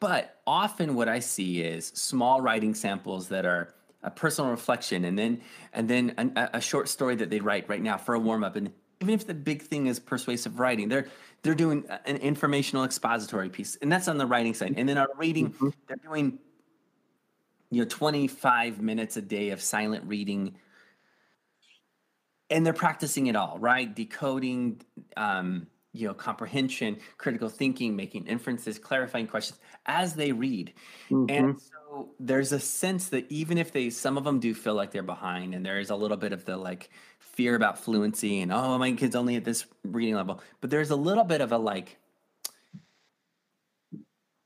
[0.00, 5.18] but often what I see is small writing samples that are a personal reflection, and
[5.18, 5.40] then
[5.72, 8.56] and then a, a short story that they write right now for a warm up.
[8.56, 11.06] And even if the big thing is persuasive writing, they're
[11.42, 14.74] they're doing an informational expository piece, and that's on the writing side.
[14.76, 15.70] And then our reading, mm-hmm.
[15.86, 16.38] they're doing
[17.70, 20.56] you know 25 minutes a day of silent reading
[22.50, 24.80] and they're practicing it all right decoding
[25.16, 30.72] um, you know comprehension critical thinking making inferences clarifying questions as they read
[31.10, 31.24] mm-hmm.
[31.28, 34.90] and so there's a sense that even if they some of them do feel like
[34.90, 38.52] they're behind and there is a little bit of the like fear about fluency and
[38.52, 41.58] oh my kid's only at this reading level but there's a little bit of a
[41.58, 41.96] like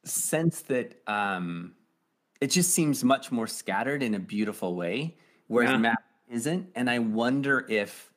[0.05, 1.73] sense that um
[2.41, 5.17] it just seems much more scattered in a beautiful way
[5.49, 5.77] whereas yeah.
[5.77, 8.13] math isn't and i wonder if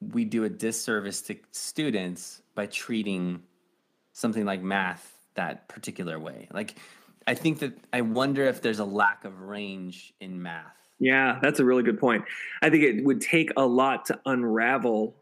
[0.00, 3.42] we do a disservice to students by treating
[4.12, 6.48] something like math that particular way.
[6.52, 6.76] Like,
[7.26, 10.74] I think that I wonder if there's a lack of range in math.
[10.98, 12.24] Yeah, that's a really good point.
[12.62, 15.14] I think it would take a lot to unravel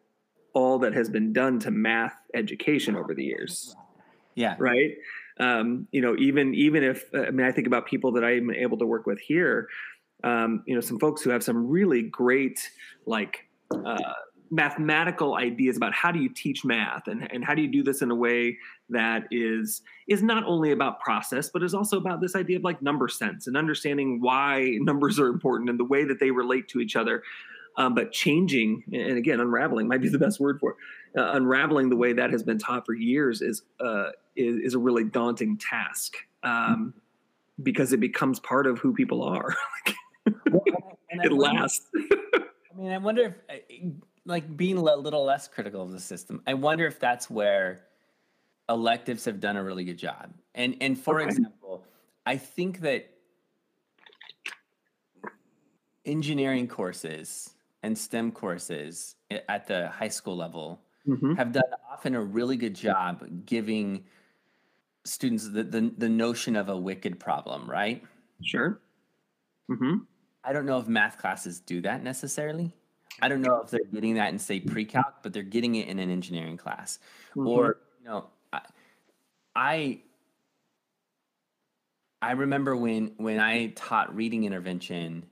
[0.55, 3.77] all that has been done to math education over the years.
[4.35, 4.57] Yeah.
[4.59, 4.97] Right.
[5.39, 8.79] Um, you know, even even if I mean, I think about people that I'm able
[8.79, 9.69] to work with here.
[10.25, 12.59] Um, you know, some folks who have some really great
[13.07, 13.97] like uh,
[14.51, 18.03] mathematical ideas about how do you teach math and, and how do you do this
[18.03, 18.57] in a way
[18.89, 22.81] that is is not only about process but is also about this idea of like
[22.81, 26.81] number sense and understanding why numbers are important and the way that they relate to
[26.81, 27.23] each other.
[27.79, 30.77] Um, but changing and again unraveling might be the best word for it
[31.21, 34.79] uh, unraveling the way that has been taught for years is uh, is, is a
[34.79, 36.95] really daunting task um,
[37.63, 39.55] because it becomes part of who people are
[40.51, 40.65] well,
[41.11, 41.87] it lasts
[42.77, 43.89] I mean, I wonder if uh,
[44.25, 46.43] like being a little less critical of the system.
[46.47, 47.87] I wonder if that's where
[48.69, 50.33] electives have done a really good job.
[50.55, 51.29] And and for okay.
[51.29, 51.85] example,
[52.27, 53.11] I think that
[56.05, 59.17] engineering courses and STEM courses
[59.49, 61.35] at the high school level mm-hmm.
[61.35, 64.05] have done often a really good job giving
[65.05, 68.03] students the, the, the notion of a wicked problem, right?
[68.43, 68.81] Sure.
[69.71, 69.99] Mm-hmm.
[70.47, 72.73] I don't know if math classes do that necessarily.
[73.21, 75.99] I don't know if they're getting that in say pre-calc, but they're getting it in
[75.99, 77.01] an engineering class.
[77.31, 77.49] Mm-hmm.
[77.49, 78.61] Or you know, I,
[79.57, 80.01] I
[82.23, 85.27] I remember when when I taught reading intervention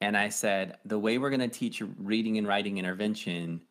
[0.00, 3.62] and I said the way we're going to teach reading and writing intervention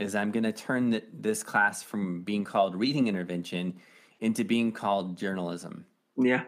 [0.00, 3.74] is I'm going to turn the, this class from being called reading intervention
[4.20, 5.84] into being called journalism.
[6.16, 6.44] Yeah.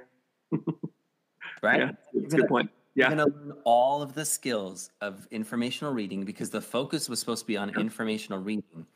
[1.63, 1.81] right?
[1.81, 3.09] Yeah, that's a good point yeah.
[3.09, 7.21] You're going to learn all of the skills of informational reading because the focus was
[7.21, 8.87] supposed to be on informational reading.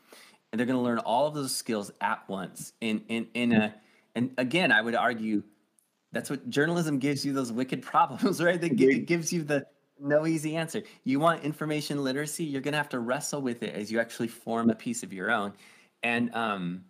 [0.53, 3.75] And they're going to learn all of those skills at once in in in a
[4.15, 5.43] and again, I would argue
[6.13, 8.61] that's what journalism gives you those wicked problems, right?
[8.61, 9.67] That it gives you the
[9.99, 10.83] no easy answer.
[11.05, 14.29] You want information literacy, you're going to have to wrestle with it as you actually
[14.29, 15.53] form a piece of your own.
[16.03, 16.85] And um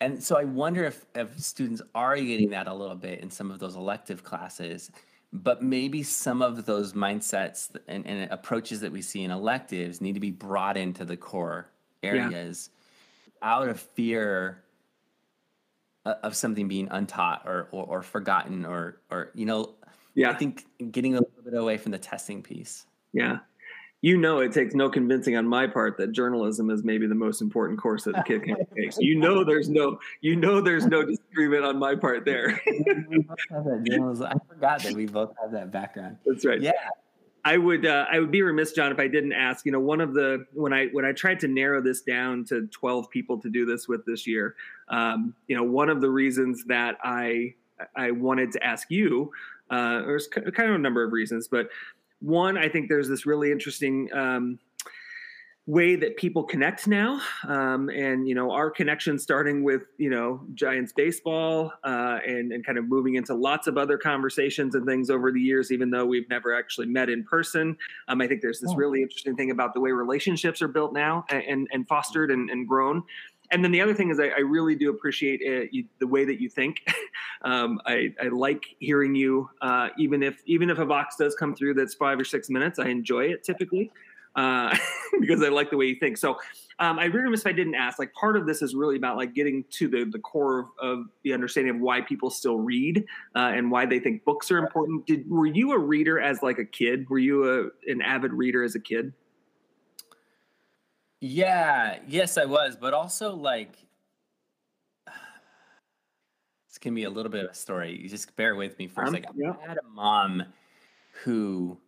[0.00, 3.52] and so I wonder if if students are getting that a little bit in some
[3.52, 4.90] of those elective classes
[5.32, 10.12] but maybe some of those mindsets and, and, approaches that we see in electives need
[10.12, 11.68] to be brought into the core
[12.02, 12.70] areas
[13.42, 13.48] yeah.
[13.48, 14.62] out of fear
[16.04, 19.74] of something being untaught or, or, or, forgotten or or you know
[20.14, 20.30] yeah.
[20.30, 22.86] i think getting a little bit away from the testing piece.
[23.12, 23.38] Yeah
[24.02, 27.40] you know it takes no convincing on my part that journalism is maybe the most
[27.40, 28.92] important course that a kid can take.
[28.98, 32.60] You know there's no you know there's no disagreement on my part there.
[32.66, 36.18] I forgot that we both have that background.
[36.26, 36.60] That's right.
[36.60, 36.72] Yeah.
[37.44, 39.66] I would uh, I would be remiss, John, if I didn't ask.
[39.66, 42.68] You know, one of the when I when I tried to narrow this down to
[42.68, 44.54] twelve people to do this with this year,
[44.88, 47.54] um, you know, one of the reasons that I
[47.96, 49.32] I wanted to ask you,
[49.70, 51.68] uh, there's kind of a number of reasons, but
[52.22, 54.58] one, I think there's this really interesting um,
[55.66, 60.40] way that people connect now um, and you know our connection starting with you know
[60.54, 65.08] giants baseball uh, and, and kind of moving into lots of other conversations and things
[65.08, 67.76] over the years even though we've never actually met in person.
[68.08, 71.24] Um, i think there's this really interesting thing about the way relationships are built now
[71.30, 73.04] and, and fostered and, and grown
[73.52, 76.24] and then the other thing is I, I really do appreciate it, you, the way
[76.24, 76.80] that you think.
[77.44, 81.54] um, I, I, like hearing you, uh, even if even if a box does come
[81.54, 83.92] through that's five or six minutes, I enjoy it typically
[84.36, 84.76] uh,
[85.20, 86.16] because I like the way you think.
[86.16, 86.38] So
[86.78, 87.98] um, I really miss if I didn't ask.
[87.98, 91.06] Like part of this is really about like getting to the the core of, of
[91.24, 93.04] the understanding of why people still read
[93.36, 95.06] uh, and why they think books are important.
[95.06, 97.08] Did were you a reader as like a kid?
[97.10, 99.12] Were you a an avid reader as a kid?
[101.24, 103.76] Yeah, yes, I was, but also like
[105.06, 107.96] this can be a little bit of a story.
[107.96, 109.30] You just bear with me for a um, second.
[109.36, 109.52] Yeah.
[109.64, 110.42] I had a mom
[111.22, 111.78] who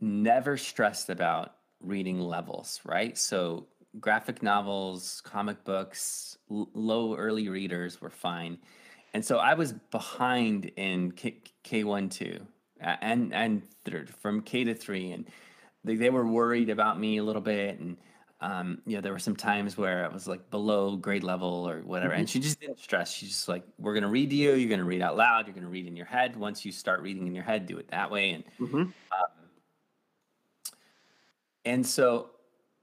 [0.00, 3.18] never stressed about reading levels, right?
[3.18, 3.66] So
[4.00, 8.56] graphic novels, comic books, l- low early readers were fine.
[9.12, 12.40] And so I was behind in K- K1 2
[12.80, 15.26] and and third, from K to 3 and
[15.84, 17.96] they, they were worried about me a little bit and
[18.40, 21.80] um, you know, there were some times where I was like below grade level or
[21.80, 22.20] whatever, mm-hmm.
[22.20, 23.12] and she just didn't stress.
[23.12, 24.54] She's just like, "We're gonna read to you.
[24.54, 25.46] You're gonna read out loud.
[25.46, 26.36] You're gonna read in your head.
[26.36, 28.76] Once you start reading in your head, do it that way." And mm-hmm.
[28.76, 28.92] um,
[31.64, 32.30] and so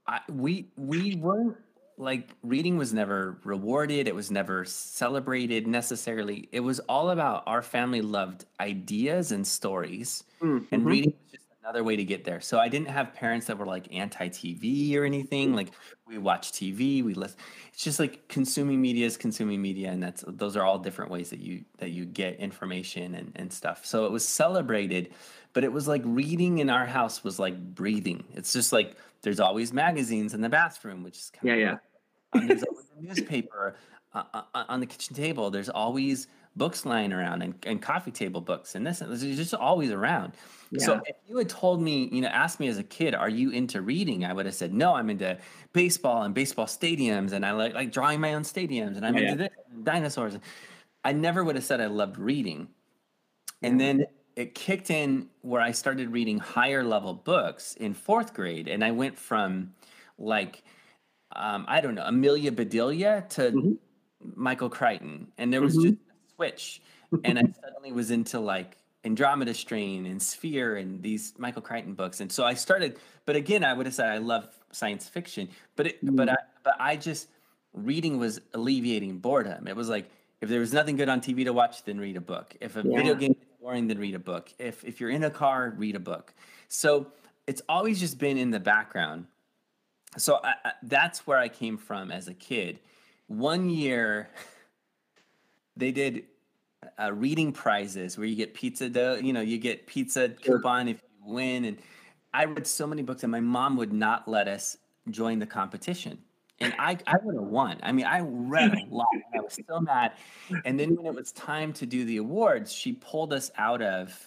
[0.05, 1.55] I, we we weren't
[1.97, 4.09] like reading was never rewarded.
[4.09, 6.49] It was never celebrated necessarily.
[6.51, 10.65] It was all about our family loved ideas and stories, mm-hmm.
[10.73, 11.13] and reading
[11.65, 12.39] another way to get there.
[12.39, 15.55] So I didn't have parents that were like anti TV or anything.
[15.55, 15.71] Like
[16.07, 17.37] we watch TV, we listen.
[17.73, 21.31] It's just like consuming media is consuming media, and that's those are all different ways
[21.31, 23.83] that you that you get information and and stuff.
[23.83, 25.11] So it was celebrated,
[25.53, 28.23] but it was like reading in our house was like breathing.
[28.33, 31.79] It's just like there's always magazines in the bathroom, which is kind yeah, of
[32.35, 32.47] yeah.
[32.47, 33.75] there's always a newspaper
[34.13, 35.49] uh, uh, on the kitchen table.
[35.49, 39.37] There's always books lying around and, and coffee table books and this and this is
[39.37, 40.33] just always around.
[40.71, 40.85] Yeah.
[40.85, 43.51] So if you had told me, you know, asked me as a kid, are you
[43.51, 44.25] into reading?
[44.25, 45.37] I would have said, no, I'm into
[45.73, 49.31] baseball and baseball stadiums and I like like drawing my own stadiums and I'm yeah.
[49.31, 49.49] into this
[49.83, 50.37] dinosaurs.
[51.03, 52.69] I never would have said I loved reading.
[53.61, 58.67] And then it kicked in where I started reading higher level books in fourth grade.
[58.67, 59.73] And I went from
[60.17, 60.63] like,
[61.35, 63.71] um, I don't know, Amelia Bedelia to mm-hmm.
[64.35, 65.27] Michael Crichton.
[65.37, 65.91] And there was mm-hmm.
[65.91, 66.04] just
[66.35, 66.81] switch,
[67.23, 72.19] and I suddenly was into like Andromeda Strain and Sphere and these Michael Crichton books.
[72.19, 75.87] And so I started, but again, I would have said I love science fiction, but
[75.87, 76.15] it, mm.
[76.15, 77.27] but I, but I just
[77.73, 79.67] reading was alleviating boredom.
[79.67, 80.09] It was like
[80.41, 82.55] if there was nothing good on TV to watch, then read a book.
[82.59, 82.97] If a yeah.
[82.97, 84.51] video game is boring, then read a book.
[84.57, 86.33] If if you're in a car, read a book.
[86.67, 87.07] So
[87.47, 89.27] it's always just been in the background.
[90.17, 92.79] So I, I, that's where I came from as a kid.
[93.27, 94.29] One year.
[95.77, 96.23] they did
[96.99, 99.15] uh, reading prizes where you get pizza dough.
[99.15, 101.65] You know, you get pizza coupon if you win.
[101.65, 101.77] And
[102.33, 104.77] I read so many books, and my mom would not let us
[105.09, 106.17] join the competition.
[106.59, 107.79] And I, I would have won.
[107.83, 109.07] I mean, I read a lot.
[109.33, 110.13] I was so mad.
[110.63, 114.17] And then when it was time to do the awards, she pulled us out of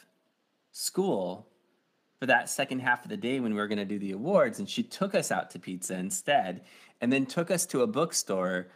[0.72, 1.48] school
[2.20, 4.58] for that second half of the day when we were going to do the awards.
[4.58, 6.62] And she took us out to pizza instead,
[7.00, 8.68] and then took us to a bookstore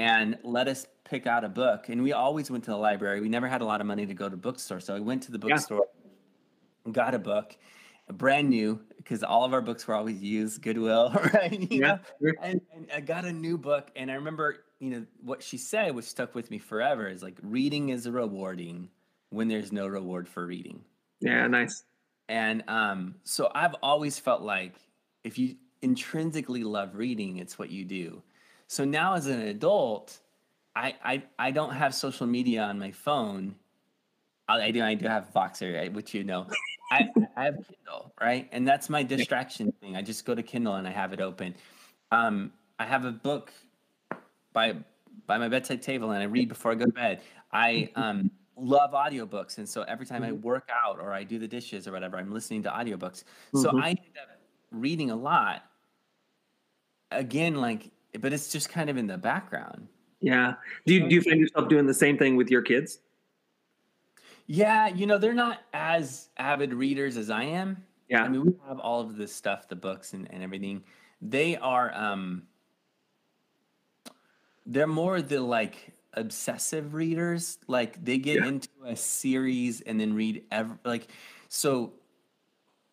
[0.00, 1.90] and let us pick out a book.
[1.90, 3.20] And we always went to the library.
[3.20, 4.80] We never had a lot of money to go to bookstore.
[4.80, 5.88] So I went to the bookstore,
[6.86, 6.92] yeah.
[6.92, 7.54] got a book,
[8.10, 11.70] brand new, because all of our books were always used, Goodwill, right?
[11.70, 11.98] You yeah.
[12.42, 13.90] And, and I got a new book.
[13.94, 17.36] And I remember, you know, what she said, which stuck with me forever, is like
[17.42, 18.88] reading is rewarding
[19.28, 20.82] when there's no reward for reading.
[21.20, 21.84] Yeah, nice.
[22.30, 24.76] And um, so I've always felt like
[25.24, 28.22] if you intrinsically love reading, it's what you do.
[28.70, 30.20] So now as an adult,
[30.76, 33.56] I, I, I don't have social media on my phone.
[34.48, 36.46] I, I do I do have Voxer, right, which you know.
[36.92, 38.48] I, I have Kindle, right?
[38.52, 39.96] And that's my distraction thing.
[39.96, 41.56] I just go to Kindle and I have it open.
[42.12, 43.52] Um, I have a book
[44.52, 44.76] by
[45.26, 47.22] by my bedside table and I read before I go to bed.
[47.52, 49.58] I um, love audiobooks.
[49.58, 50.42] And so every time I mm-hmm.
[50.42, 53.24] work out or I do the dishes or whatever, I'm listening to audiobooks.
[53.52, 53.78] So mm-hmm.
[53.78, 53.96] I
[54.70, 55.64] reading a lot.
[57.10, 59.88] Again, like, but it's just kind of in the background.
[60.20, 60.54] Yeah.
[60.86, 63.00] Do you do you find yourself doing the same thing with your kids?
[64.46, 67.84] Yeah, you know, they're not as avid readers as I am.
[68.08, 68.24] Yeah.
[68.24, 70.82] I mean, we have all of this stuff, the books and, and everything.
[71.22, 72.42] They are um
[74.66, 77.58] they're more the like obsessive readers.
[77.66, 78.48] Like they get Yeah.
[78.48, 81.08] into a series and then read every like
[81.48, 81.92] so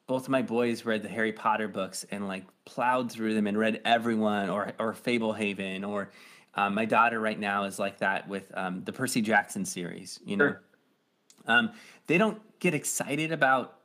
[0.08, 3.58] both of my boys read the Harry Potter books and like plowed through them and
[3.58, 6.10] read everyone or or Fablehaven or
[6.56, 10.20] um, my daughter right now is like that with um, the Percy Jackson series.
[10.26, 10.62] You know, Sure.
[11.46, 11.72] um,
[12.08, 13.78] they don't get excited about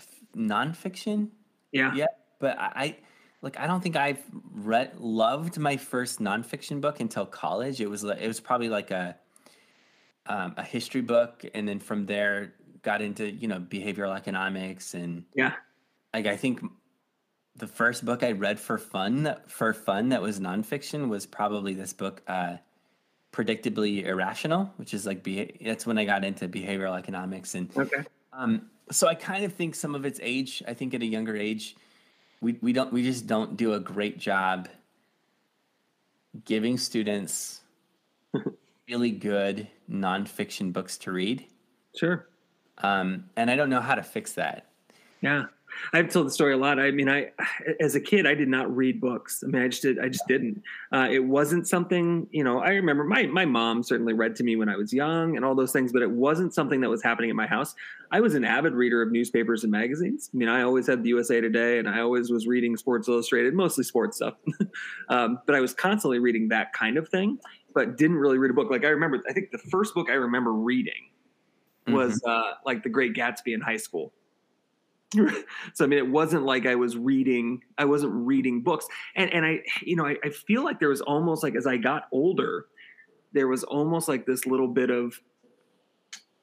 [0.00, 1.28] f- nonfiction
[1.72, 1.94] Yeah.
[1.94, 2.96] yet, but I, I
[3.42, 4.22] like I don't think I've
[4.54, 7.80] read loved my first nonfiction book until college.
[7.80, 9.16] It was it was probably like a
[10.26, 15.24] um, a history book, and then from there got into you know behavioral economics and
[15.34, 15.54] Yeah.
[16.12, 16.60] like I think
[17.56, 21.74] the first book I read for fun that for fun that was nonfiction was probably
[21.74, 22.56] this book, uh,
[23.32, 28.04] Predictably Irrational, which is like be- that's when I got into behavioral economics and Okay.
[28.32, 30.62] um, so I kind of think some of its age.
[30.68, 31.76] I think at a younger age,
[32.40, 34.68] we we don't we just don't do a great job
[36.44, 37.60] giving students
[38.88, 41.46] really good nonfiction books to read.
[41.96, 42.26] Sure.
[42.78, 44.66] Um, and I don't know how to fix that.
[45.20, 45.44] Yeah.
[45.92, 46.78] I've told the story a lot.
[46.78, 47.30] I mean, I,
[47.80, 49.42] as a kid, I did not read books.
[49.42, 50.62] I mean, I just did, I just didn't.
[50.92, 54.56] Uh, it wasn't something, you know, I remember my, my mom certainly read to me
[54.56, 57.30] when I was young and all those things, but it wasn't something that was happening
[57.30, 57.74] at my house.
[58.10, 60.30] I was an avid reader of newspapers and magazines.
[60.32, 63.54] I mean, I always had the USA Today and I always was reading Sports Illustrated,
[63.54, 64.34] mostly sports stuff.
[65.08, 67.38] um, but I was constantly reading that kind of thing,
[67.74, 68.70] but didn't really read a book.
[68.70, 71.08] Like I remember, I think the first book I remember reading
[71.88, 74.12] was uh, like The Great Gatsby in high school.
[75.74, 77.62] so I mean, it wasn't like I was reading.
[77.76, 81.02] I wasn't reading books, and and I, you know, I, I feel like there was
[81.02, 82.66] almost like as I got older,
[83.32, 85.20] there was almost like this little bit of,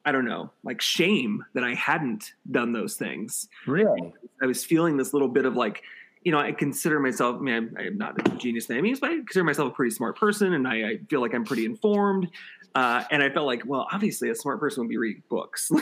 [0.04, 3.48] I don't know, like shame that I hadn't done those things.
[3.66, 4.12] Really?
[4.42, 5.82] I was feeling this little bit of like,
[6.22, 9.00] you know, I consider myself, I mean, I'm, I'm not a genius by any means,
[9.00, 11.64] but I consider myself a pretty smart person and I, I feel like I'm pretty
[11.64, 12.28] informed.
[12.74, 15.70] Uh, and I felt like, well, obviously a smart person would be reading books.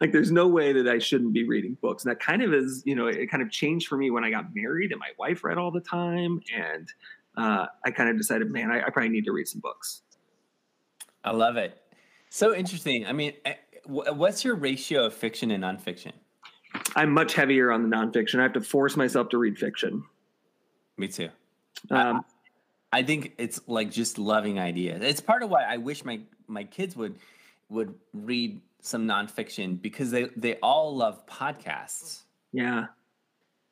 [0.00, 2.04] like there's no way that I shouldn't be reading books.
[2.04, 4.30] And that kind of is, you know, it kind of changed for me when I
[4.30, 6.40] got married and my wife read all the time.
[6.52, 6.88] And
[7.36, 10.02] uh, I kind of decided, man, I, I probably need to read some books.
[11.22, 11.80] I love it.
[12.30, 13.06] So interesting.
[13.06, 13.54] I mean, eh,
[13.84, 16.12] what's your ratio of fiction and nonfiction?
[16.96, 18.40] I'm much heavier on the nonfiction.
[18.40, 20.02] I have to force myself to read fiction.
[20.96, 21.28] Me too.
[21.90, 22.24] Um,
[22.92, 25.00] I think it's like just loving ideas.
[25.02, 27.16] It's part of why I wish my my kids would
[27.68, 32.22] would read some nonfiction because they they all love podcasts.
[32.52, 32.86] yeah.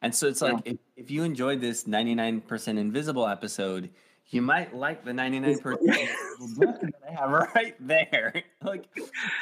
[0.01, 3.91] And so it's like if, if you enjoyed this 99% invisible episode,
[4.31, 5.63] you might like the 99%
[6.57, 8.43] book that I have right there.
[8.63, 8.85] like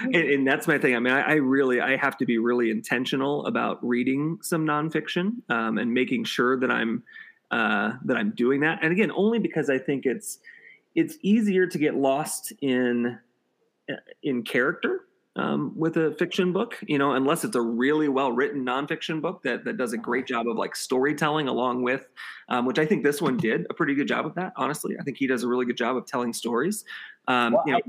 [0.02, 0.94] and, and that's my thing.
[0.94, 5.42] I mean, I, I really, I have to be really intentional about reading some nonfiction
[5.50, 7.02] um, and making sure that I'm
[7.50, 8.80] uh, that I'm doing that.
[8.82, 10.38] And again, only because I think it's
[10.94, 13.18] it's easier to get lost in
[13.90, 15.02] uh, in character
[15.36, 19.42] um, with a fiction book, you know, unless it's a really well written nonfiction book
[19.42, 22.08] that that does a great job of like storytelling along with,
[22.48, 24.52] um, which I think this one did a pretty good job of that.
[24.56, 26.84] Honestly, I think he does a really good job of telling stories.
[27.28, 27.80] Um, Well, you know,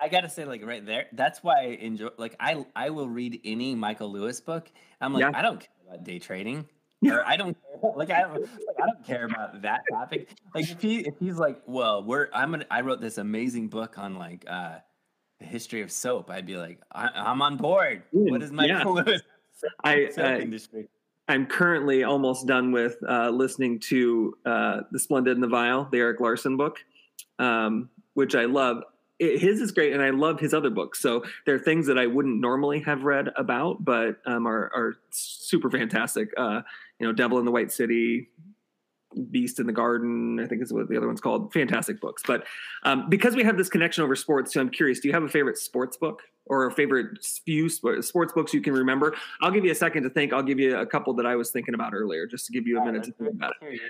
[0.00, 2.08] I, I gotta say, like right there, that's why I enjoy.
[2.18, 4.70] Like I, I will read any Michael Lewis book.
[5.00, 5.30] I'm like, Yeah.
[5.34, 6.66] I don't care about day trading.
[7.04, 7.56] Or I don't
[7.96, 8.50] like I don't like,
[8.82, 10.28] I don't care about that topic.
[10.54, 13.98] Like if he if he's like, well, we're I'm gonna I wrote this amazing book
[13.98, 14.78] on like uh
[15.38, 16.30] the history of soap.
[16.30, 18.02] I'd be like, I, I'm on board.
[18.12, 18.84] What is Yeah.
[18.86, 19.22] Lewis?
[19.82, 20.88] I, soap I industry?
[21.28, 25.98] I'm currently almost done with uh, listening to uh, The Splendid and the Vile, the
[25.98, 26.78] Erik Larson book,
[27.38, 28.82] um, which I love.
[29.20, 30.98] It, his is great, and I love his other books.
[31.00, 34.94] So there are things that I wouldn't normally have read about, but um, are, are
[35.10, 36.30] super fantastic.
[36.36, 36.62] Uh,
[37.00, 38.28] you know, Devil in the White City,
[39.30, 41.52] Beast in the Garden, I think is what the other one's called.
[41.52, 42.22] Fantastic books.
[42.24, 42.44] But
[42.84, 45.28] um, because we have this connection over sports, so I'm curious, do you have a
[45.28, 49.16] favorite sports book or a favorite few sports books you can remember?
[49.42, 50.32] I'll give you a second to think.
[50.32, 52.80] I'll give you a couple that I was thinking about earlier, just to give you
[52.80, 53.80] a minute to think about it.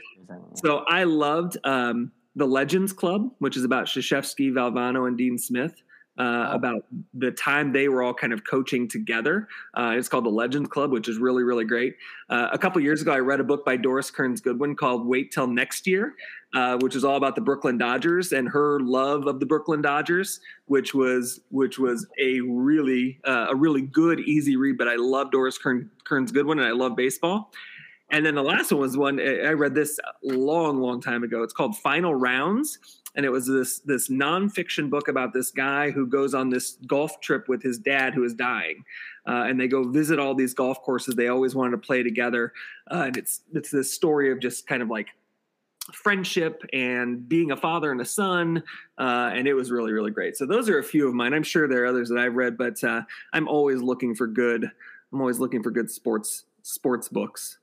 [0.54, 5.82] So I loved um, the Legends Club, which is about Krzyzewski, Valvano, and Dean Smith.
[6.18, 6.84] Uh, about
[7.14, 9.48] the time they were all kind of coaching together.
[9.74, 11.96] Uh, it's called the Legends Club, which is really, really great.
[12.28, 15.32] Uh, a couple years ago, I read a book by Doris Kearns Goodwin called Wait
[15.32, 16.14] Till Next Year,
[16.54, 20.40] uh, which is all about the Brooklyn Dodgers and her love of the Brooklyn Dodgers,
[20.66, 24.76] which was which was a really uh, a really good, easy read.
[24.76, 27.50] But I love Doris Kearns Goodwin and I love baseball.
[28.12, 31.44] And then the last one was one I read this long, long time ago.
[31.44, 36.06] It's called Final Rounds and it was this this nonfiction book about this guy who
[36.06, 38.84] goes on this golf trip with his dad who is dying,
[39.26, 42.52] uh, and they go visit all these golf courses they always wanted to play together,
[42.90, 45.08] uh, and it's it's this story of just kind of like
[45.92, 48.62] friendship and being a father and a son,
[48.98, 50.36] uh, and it was really really great.
[50.36, 51.34] So those are a few of mine.
[51.34, 53.02] I'm sure there are others that I've read, but uh,
[53.32, 54.70] I'm always looking for good.
[55.12, 57.58] I'm always looking for good sports sports books.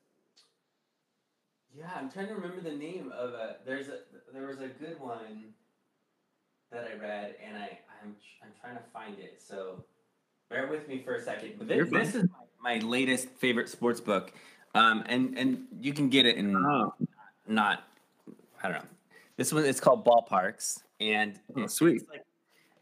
[1.78, 3.58] Yeah, I'm trying to remember the name of a.
[3.66, 4.00] There's a
[4.34, 5.54] there was a good one
[6.72, 9.42] that I read, and I I'm I'm trying to find it.
[9.46, 9.84] So
[10.50, 11.54] bear with me for a second.
[11.62, 12.26] This, this is
[12.62, 14.34] my, my, latest favorite sports book,
[14.74, 16.94] um, and and you can get it in oh.
[17.48, 17.84] not
[18.64, 18.90] I don't know.
[19.36, 21.98] This one it's called Ballparks, and oh, sweet.
[21.98, 22.26] It's like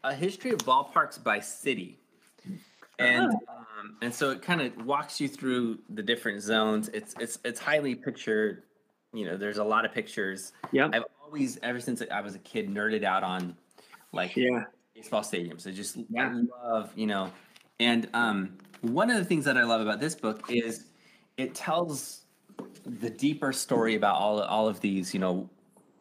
[0.04, 1.98] a history of ballparks by city
[2.98, 3.52] and oh.
[3.80, 6.88] um, and so it kind of walks you through the different zones.
[6.88, 8.62] It's it's it's highly pictured
[9.16, 10.52] you know, there's a lot of pictures.
[10.72, 10.90] Yeah.
[10.92, 13.56] I've always, ever since I was a kid, nerded out on
[14.12, 14.64] like yeah.
[14.94, 15.66] baseball stadiums.
[15.66, 16.34] I just yeah.
[16.34, 17.32] I love, you know,
[17.80, 20.86] and um, one of the things that I love about this book is
[21.36, 22.22] it tells
[22.84, 25.48] the deeper story about all all of these, you know,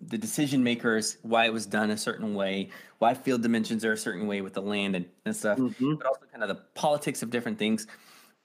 [0.01, 3.97] the decision makers, why it was done a certain way, why field dimensions are a
[3.97, 5.95] certain way with the land and, and stuff, mm-hmm.
[5.95, 7.88] but also kind of the politics of different things.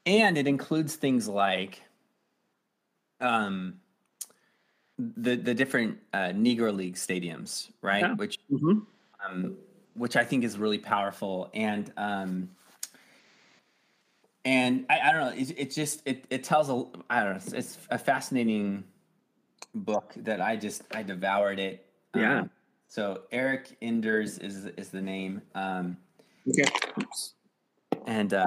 [0.07, 1.83] And it includes things like
[3.21, 3.80] um,
[5.17, 8.03] the the different uh, Negro League stadiums, right?
[8.03, 8.15] Yeah.
[8.15, 8.81] Which mm-hmm.
[9.27, 9.57] um,
[9.95, 12.51] which I think is really powerful, and um,
[14.45, 17.59] and I, I don't know, it, it just it it tells a I don't know,
[17.59, 18.85] it's a fascinating
[19.75, 21.87] book that I just I devoured it.
[22.15, 22.41] Yeah.
[22.41, 22.51] Um,
[22.89, 25.43] so Eric Enders is is the name.
[25.55, 25.97] Um,
[26.49, 26.65] okay.
[28.07, 28.47] And uh,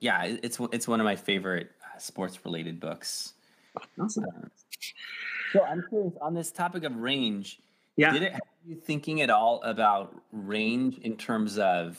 [0.00, 3.32] yeah, it's it's one of my favorite uh, sports related books.
[4.00, 4.24] Awesome.
[4.24, 4.48] Uh,
[5.54, 7.60] so I'm curious on this topic of range.
[7.96, 8.12] Yeah.
[8.12, 11.96] Did it have you thinking at all about range in terms of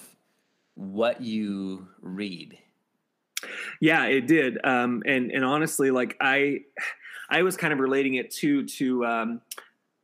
[0.75, 2.57] what you read?
[3.79, 4.57] Yeah, it did.
[4.65, 6.59] Um, and and honestly, like I,
[7.29, 9.05] I was kind of relating it to to.
[9.05, 9.41] Um,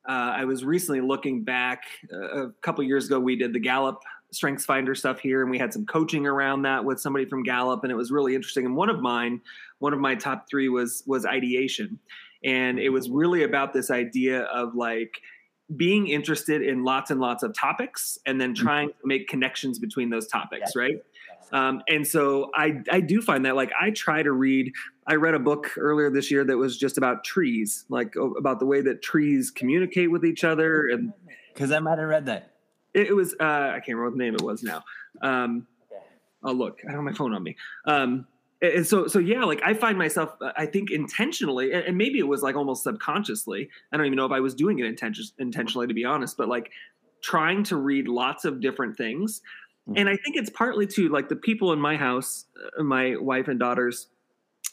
[0.07, 3.19] uh, I was recently looking back uh, a couple years ago.
[3.19, 6.83] We did the Gallup Strengths Finder stuff here, and we had some coaching around that
[6.83, 8.65] with somebody from Gallup, and it was really interesting.
[8.65, 9.41] And one of mine,
[9.79, 11.99] one of my top three was was ideation,
[12.43, 15.21] and it was really about this idea of like
[15.75, 18.63] being interested in lots and lots of topics and then mm-hmm.
[18.63, 21.03] trying to make connections between those topics right?
[21.53, 24.71] Um, and so I, I do find that like i try to read
[25.07, 28.65] i read a book earlier this year that was just about trees like about the
[28.65, 31.11] way that trees communicate with each other and
[31.53, 32.53] because i might have read that.
[32.93, 34.83] It, it was uh, i can't remember what the name it was now.
[35.21, 35.67] Um,
[36.43, 36.79] oh look.
[36.87, 37.55] I have my phone on me.
[37.85, 38.27] Um,
[38.61, 42.27] and so so yeah like i find myself uh, i think intentionally and maybe it
[42.27, 45.87] was like almost subconsciously i don't even know if i was doing it intention, intentionally
[45.87, 46.71] to be honest but like
[47.21, 49.41] trying to read lots of different things
[49.89, 49.97] mm-hmm.
[49.97, 52.45] and i think it's partly too like the people in my house
[52.77, 54.07] uh, my wife and daughters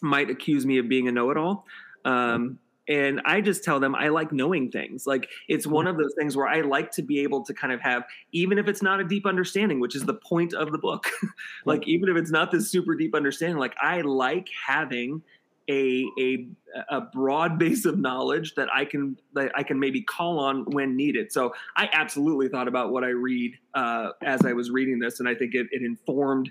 [0.03, 1.65] might accuse me of being a know-it-all
[2.05, 2.59] um,
[2.89, 5.07] and I just tell them I like knowing things.
[5.07, 7.81] Like it's one of those things where I like to be able to kind of
[7.83, 11.07] have, even if it's not a deep understanding, which is the point of the book.
[11.67, 15.23] like even if it's not this super deep understanding, like I like having
[15.69, 16.49] a a
[16.89, 20.97] a broad base of knowledge that I can that I can maybe call on when
[20.97, 21.31] needed.
[21.31, 25.29] So I absolutely thought about what I read uh, as I was reading this, and
[25.29, 26.51] I think it, it informed.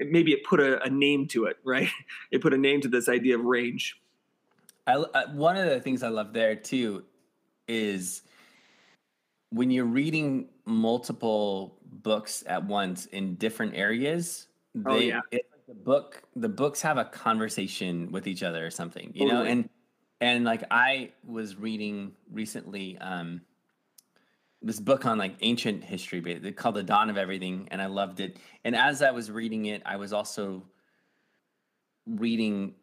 [0.00, 1.88] Maybe it put a, a name to it, right?
[2.30, 3.96] It put a name to this idea of range.
[4.88, 7.04] I, uh, one of the things I love there too
[7.68, 8.22] is
[9.50, 14.48] when you're reading multiple books at once in different areas.
[14.84, 15.38] Oh, they, oh, yeah.
[15.68, 19.44] the book the books have a conversation with each other or something, you totally.
[19.44, 19.70] know, and
[20.20, 23.42] and like I was reading recently um,
[24.62, 26.20] this book on like ancient history
[26.52, 29.82] called the dawn of everything and i loved it and as i was reading it
[29.86, 30.64] i was also
[32.06, 32.74] reading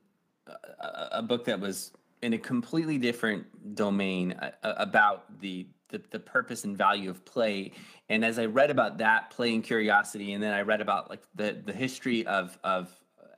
[0.47, 1.91] a, a book that was
[2.21, 7.23] in a completely different domain uh, uh, about the, the, the purpose and value of
[7.25, 7.71] play.
[8.09, 11.21] And as I read about that play and curiosity, and then I read about like
[11.35, 12.89] the the history of of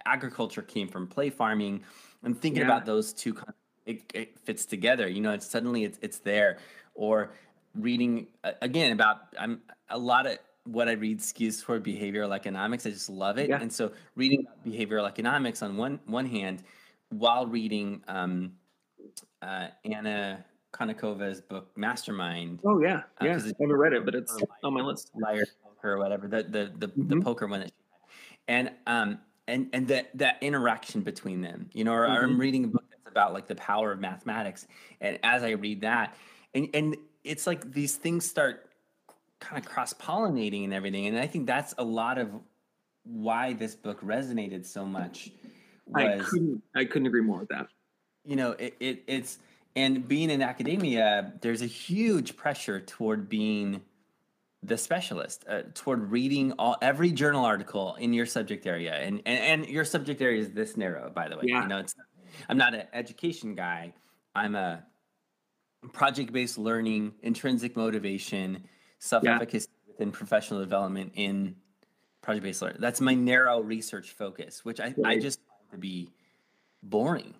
[0.06, 1.84] agriculture came from play farming,
[2.24, 2.68] and thinking yeah.
[2.68, 3.38] about those two,
[3.86, 5.08] it, it fits together.
[5.08, 6.58] You know, it's suddenly it's it's there.
[6.96, 7.32] Or
[7.76, 8.28] reading
[8.62, 12.86] again about I'm a lot of what I read skews toward behavioral economics.
[12.86, 13.50] I just love it.
[13.50, 13.62] Yeah.
[13.62, 16.64] And so reading behavioral economics on one one hand,
[17.10, 18.54] while reading um,
[19.42, 20.44] uh, Anna
[20.74, 22.60] Konnikova's book Mastermind.
[22.66, 23.32] Oh yeah, Uh, yeah.
[23.36, 25.12] I haven't read it, but it's on my list.
[25.16, 27.24] liar poker or whatever the the the, the Mhm.
[27.24, 28.68] poker one that she had.
[28.68, 32.66] and um and and that that interaction between them you know or, or i'm reading
[32.66, 34.68] a book that's about like the power of mathematics
[35.00, 36.16] and as i read that
[36.54, 38.70] and and it's like these things start
[39.40, 42.30] kind of cross pollinating and everything and i think that's a lot of
[43.04, 45.32] why this book resonated so much
[45.96, 46.62] I couldn't.
[46.76, 47.68] I couldn't agree more with that.
[48.26, 49.40] you know it, it it's
[49.76, 53.82] and being in academia there's a huge pressure toward being
[54.64, 59.62] the specialist uh, toward reading all every journal article in your subject area and, and
[59.62, 61.62] and your subject area is this narrow by the way Yeah.
[61.62, 61.96] you know it's
[62.50, 63.94] i'm not an education guy
[64.36, 64.84] i'm a
[65.94, 68.64] project-based learning intrinsic motivation
[69.00, 71.56] self-efficacy within professional development in
[72.22, 75.40] project-based learning that's my narrow research focus which i, I just
[75.78, 76.10] to be
[76.84, 77.34] boring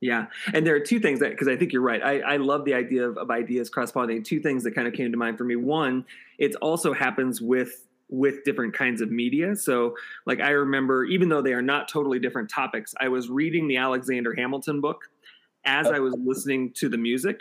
[0.00, 2.02] Yeah, and there are two things that because I think you're right.
[2.02, 4.24] I, I love the idea of, of ideas cross pollinating.
[4.24, 5.56] Two things that kind of came to mind for me.
[5.56, 6.04] One,
[6.38, 9.54] it also happens with with different kinds of media.
[9.54, 9.94] So,
[10.26, 13.76] like I remember, even though they are not totally different topics, I was reading the
[13.76, 15.02] Alexander Hamilton book
[15.64, 17.38] as I was listening to the music.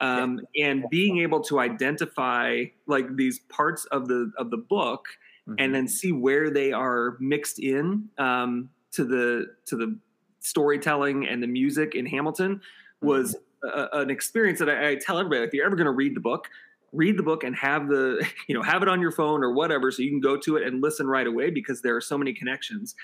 [0.00, 5.06] Um, and being able to identify like these parts of the of the book
[5.48, 5.56] Mhm.
[5.58, 9.98] and then see where they are mixed in um, to the to the
[10.40, 12.60] storytelling and the music in Hamilton
[13.00, 16.16] was a, an experience that I, I tell everybody if you're ever going to read
[16.16, 16.48] the book
[16.92, 19.90] read the book and have the you know have it on your phone or whatever
[19.90, 22.32] so you can go to it and listen right away because there are so many
[22.32, 22.94] connections.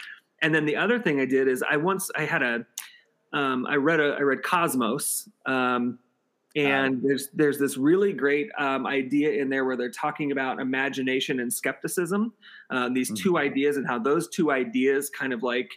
[0.40, 2.64] And then the other thing i did is i once i had a
[3.32, 5.98] um, i read a i read cosmos um,
[6.56, 11.40] and there's there's this really great um, idea in there where they're talking about imagination
[11.40, 12.32] and skepticism.
[12.70, 15.70] Uh, these two ideas and how those two ideas kind of like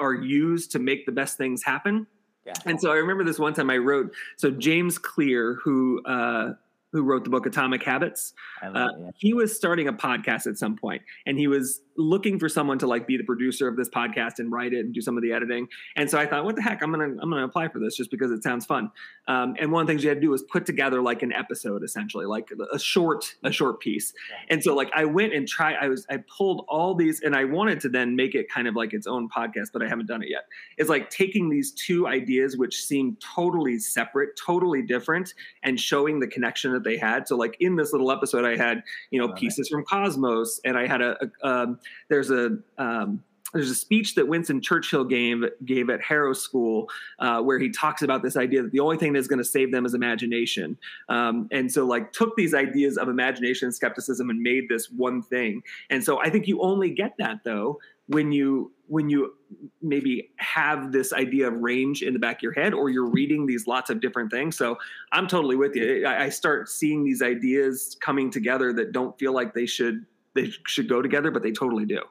[0.00, 2.06] are used to make the best things happen.
[2.44, 4.14] Yeah and so I remember this one time I wrote.
[4.36, 6.52] So James Clear, who uh,
[6.96, 8.32] who wrote the book Atomic Habits,
[8.62, 12.48] I uh, he was starting a podcast at some point, and he was looking for
[12.48, 15.16] someone to like be the producer of this podcast and write it and do some
[15.16, 15.66] of the editing.
[15.96, 18.10] And so I thought, what the heck, I'm gonna I'm gonna apply for this just
[18.10, 18.90] because it sounds fun.
[19.28, 21.32] Um, and one of the things you had to do was put together like an
[21.32, 24.12] episode, essentially, like a short a short piece.
[24.30, 24.54] Yeah.
[24.54, 25.76] And so like I went and tried.
[25.80, 28.74] I was I pulled all these, and I wanted to then make it kind of
[28.74, 30.46] like its own podcast, but I haven't done it yet.
[30.78, 36.26] It's like taking these two ideas which seem totally separate, totally different, and showing the
[36.26, 37.28] connection that they had.
[37.28, 39.40] So like in this little episode, I had you know Love it.
[39.40, 41.78] pieces from Cosmos, and I had a, a um,
[42.08, 43.22] there's a um,
[43.52, 48.02] there's a speech that Winston Churchill gave gave at Harrow School uh, where he talks
[48.02, 50.76] about this idea that the only thing that's going to save them is imagination.
[51.08, 55.22] Um, and so, like, took these ideas of imagination and skepticism and made this one
[55.22, 55.62] thing.
[55.90, 57.78] And so, I think you only get that though
[58.08, 59.34] when you when you
[59.82, 63.46] maybe have this idea of range in the back of your head or you're reading
[63.46, 64.76] these lots of different things so
[65.12, 69.32] i'm totally with you i, I start seeing these ideas coming together that don't feel
[69.32, 72.02] like they should they should go together but they totally do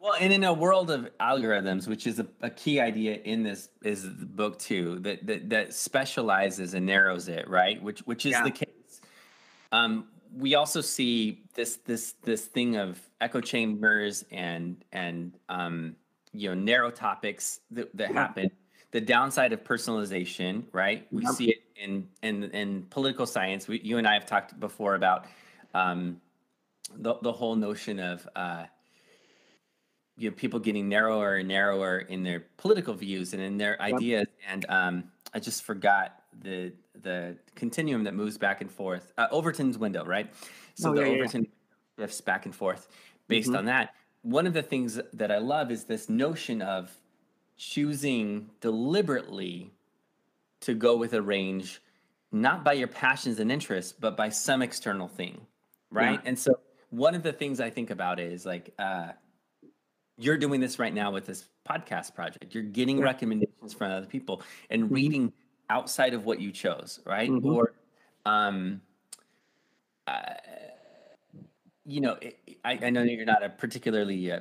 [0.00, 3.68] Well, and in a world of algorithms, which is a, a key idea in this
[3.82, 7.82] is the book too, that that, that specializes and narrows it, right?
[7.82, 8.44] Which which is Yeah.
[8.44, 9.00] the case.
[9.72, 15.96] Um, we also see this this this thing of echo chambers and and um,
[16.32, 18.14] you know narrow topics that, that Yeah.
[18.14, 18.50] happen.
[18.92, 21.06] The downside of personalization, right?
[21.12, 21.34] We Yep.
[21.34, 23.68] see it in in in political science.
[23.68, 25.26] We, you and I have talked before about
[25.74, 26.20] um,
[26.96, 28.66] the the whole notion of uh,
[30.16, 33.94] you know people getting narrower and narrower in their political views and in their Yep.
[33.94, 36.72] ideas and um, i just forgot the
[37.02, 40.30] the continuum that moves back and forth uh, overton's window right
[40.74, 41.14] so Oh, the yeah, yeah, yeah.
[41.14, 41.46] overton
[41.98, 42.88] shifts back and forth
[43.28, 43.58] based Mhm.
[43.58, 46.90] on that one of the things that i love is this notion of
[47.56, 49.70] choosing deliberately
[50.60, 51.80] to go with a range
[52.32, 55.40] not by your passions and interests but by some external thing
[55.90, 56.28] right Yeah.
[56.28, 56.58] and so
[56.90, 59.12] one of the things i think about is like uh,
[60.18, 63.04] you're doing this right now with this podcast project you're getting Yeah.
[63.04, 64.90] recommendations from other people and Mhm.
[64.94, 65.32] reading
[65.70, 67.44] outside of what you chose right Mhm.
[67.44, 67.72] or
[68.26, 68.82] um
[70.06, 70.34] uh,
[71.90, 74.40] you know it, I, I know you're not a particularly uh,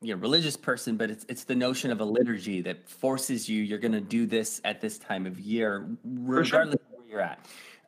[0.00, 3.62] you know religious person but it's it's the notion of a liturgy that forces you
[3.62, 5.86] you're going to do this at this time of year
[6.34, 6.60] For sure.
[6.60, 7.44] regardless of where you're at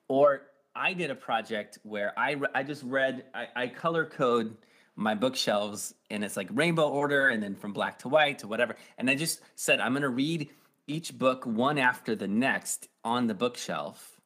[0.09, 0.43] or
[0.75, 4.57] i did a project where i i just read I, I color code
[4.95, 8.77] my bookshelves and it's like rainbow order and then from black to white to whatever
[8.99, 10.51] and i just said i'm going to read
[10.87, 14.21] each book one after the next on the bookshelf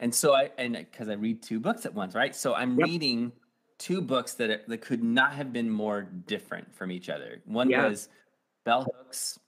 [0.00, 2.88] and so i and because i read two books at once right so i'm Yep.
[2.88, 3.32] reading
[3.80, 7.42] two books that that could not have been more different from each other.
[7.46, 7.88] One Yeah.
[7.88, 8.08] was
[8.64, 9.40] Bell Hooks.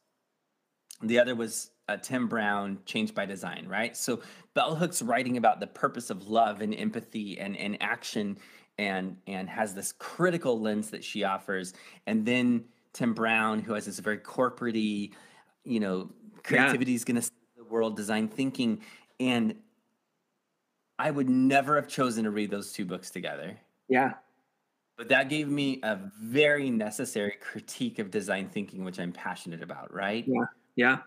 [1.03, 3.97] The other was uh, Tim Brown, Changed by Design, right?
[3.97, 4.23] So
[4.55, 8.39] Bell Hooks writing about the purpose of love and empathy and, and action
[8.79, 11.75] and and has this critical lens that she offers.
[12.07, 12.65] And then
[12.95, 15.11] Tim Brown, who has this very corporate you
[15.65, 16.11] know,
[16.43, 18.81] creativity is going to the world, design thinking.
[19.21, 19.57] And
[20.99, 23.59] I would never have chosen to read those two books together.
[23.93, 24.15] Yeah.
[24.97, 29.93] But that gave me a very necessary critique of design thinking, which I'm passionate about,
[29.93, 30.25] right?
[30.27, 30.45] Yeah.
[30.77, 30.99] Yeah.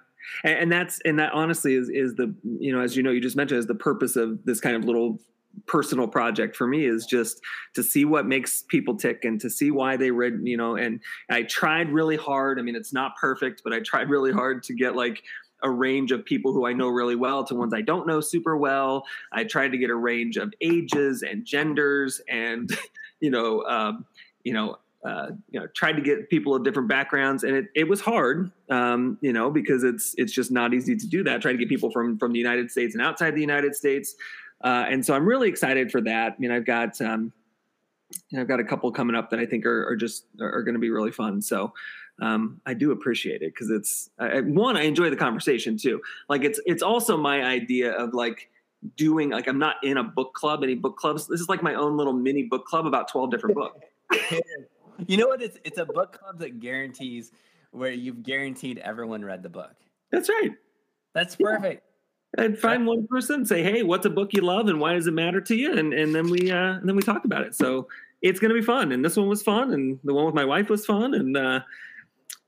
[0.44, 3.22] And, and that's and that honestly is is the you know as you know you
[3.22, 5.20] just mentioned is the purpose of this kind of little
[5.68, 7.42] personal project for me is just
[7.74, 11.00] to see what makes people tick and to see why they read you know and
[11.30, 14.74] I tried really hard I mean it's not perfect but I tried really hard to
[14.74, 15.24] get like
[15.64, 18.58] a range of people who I know really well to ones I don't know super
[18.58, 19.06] well.
[19.32, 22.70] I tried to get a range of ages and genders and
[23.20, 24.06] you know um,
[24.44, 27.88] you know uh, you know tried to get people of different backgrounds and it, it
[27.88, 31.52] was hard um, you know because it's it's just not easy to do that try
[31.52, 34.16] to get people from from the united states and outside the united states
[34.64, 36.34] uh, and so i'm really excited for that.
[36.34, 37.32] I mean i've got um,
[38.36, 40.80] i've got a couple coming up that i think are, are just are, going to
[40.80, 41.72] be really fun so
[42.22, 46.44] um, i do appreciate it because it's I, one i enjoy the conversation too like
[46.44, 48.50] it's it's also my idea of like
[48.96, 51.74] doing like i'm not in a book club any book clubs this is like my
[51.74, 53.80] own little mini book club about 12 different books
[55.08, 55.42] you know what?
[55.42, 57.32] It's it's a book club that guarantees
[57.72, 59.74] where you've guaranteed everyone read the book.
[60.12, 60.52] That's right.
[61.14, 61.84] That's perfect.
[62.38, 62.46] Yeah.
[62.46, 65.14] And find one person, say, "Hey, what's a book you love, and why does it
[65.14, 67.56] matter to you?" And and then we uh, and then we talk about it.
[67.56, 67.88] So
[68.22, 68.92] it's going to be fun.
[68.92, 71.14] And this one was fun, and the one with my wife was fun.
[71.14, 71.62] And uh,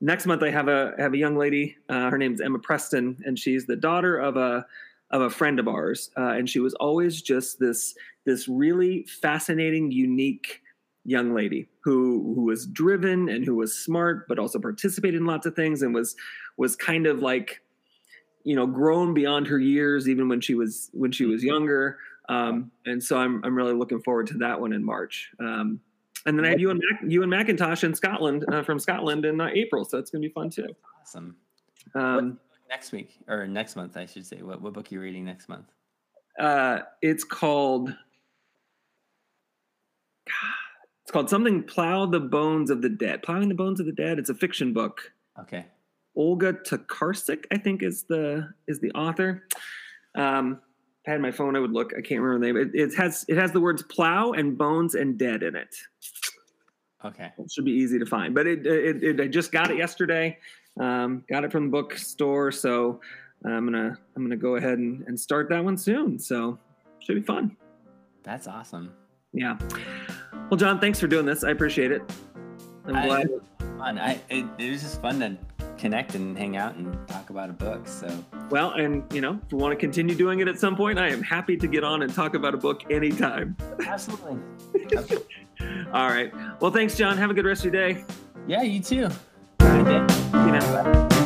[0.00, 1.76] next month I have a have a young lady.
[1.88, 4.66] Uh, her name's Emma Preston, and she's the daughter of a
[5.10, 6.10] of a friend of ours.
[6.16, 7.94] Uh, and she was always just this
[8.24, 10.62] this really fascinating, unique
[11.04, 15.46] young lady who who was driven and who was smart but also participated in lots
[15.46, 16.14] of things and was
[16.58, 17.62] was kind of like
[18.44, 21.96] you know grown beyond her years even when she was when she was younger
[22.28, 25.30] um, and so I'm I'm really looking forward to that one in March.
[25.40, 25.80] Um,
[26.26, 29.24] and then I have you and Mac, you and Macintosh in Scotland uh, from Scotland
[29.24, 30.68] in uh, April, so it's gonna be fun too.
[31.00, 31.36] Awesome.
[31.94, 32.38] Um,
[32.68, 34.42] next week or next month, I should say.
[34.42, 35.66] What what book are you reading next month?
[36.38, 37.94] Uh, it's called.
[41.02, 44.18] It's called something "Plow the Bones of the Dead." Plowing the Bones of the Dead.
[44.18, 45.12] It's a fiction book.
[45.40, 45.66] Okay.
[46.16, 49.44] Olga Tokarczuk, I think, is the is the author.
[50.14, 50.60] Um,
[51.02, 51.92] if I had my phone, I would look.
[51.96, 52.70] I can't remember the name.
[52.74, 55.74] It, it has it has the words "plow" and "bones" and "dead" in it.
[57.04, 57.30] Okay.
[57.38, 58.34] It should be easy to find.
[58.34, 60.38] But it, it, it I just got it yesterday.
[60.80, 63.00] Um, got it from the bookstore, so
[63.44, 66.18] I'm gonna I'm gonna go ahead and, and start that one soon.
[66.18, 66.58] So
[67.00, 67.56] should be fun.
[68.24, 68.92] That's awesome.
[69.32, 69.58] Yeah.
[70.50, 71.44] Well, John, thanks for doing this.
[71.44, 72.02] I appreciate it.
[72.86, 73.28] I'm I- glad.
[73.78, 73.98] Fun.
[73.98, 75.36] I it, it was just fun to
[75.76, 77.86] connect and hang out and talk about a book.
[77.86, 78.08] So
[78.50, 81.08] Well, and you know, if we want to continue doing it at some point, I
[81.10, 83.56] am happy to get on and talk about a book anytime.
[83.86, 84.38] absolutely.
[85.92, 86.32] All right.
[86.60, 87.16] Well, thanks, John.
[87.16, 88.04] Have a good rest of your day.
[88.46, 89.08] yeah, you too.
[89.60, 90.10] Right.
[90.10, 91.17] See you.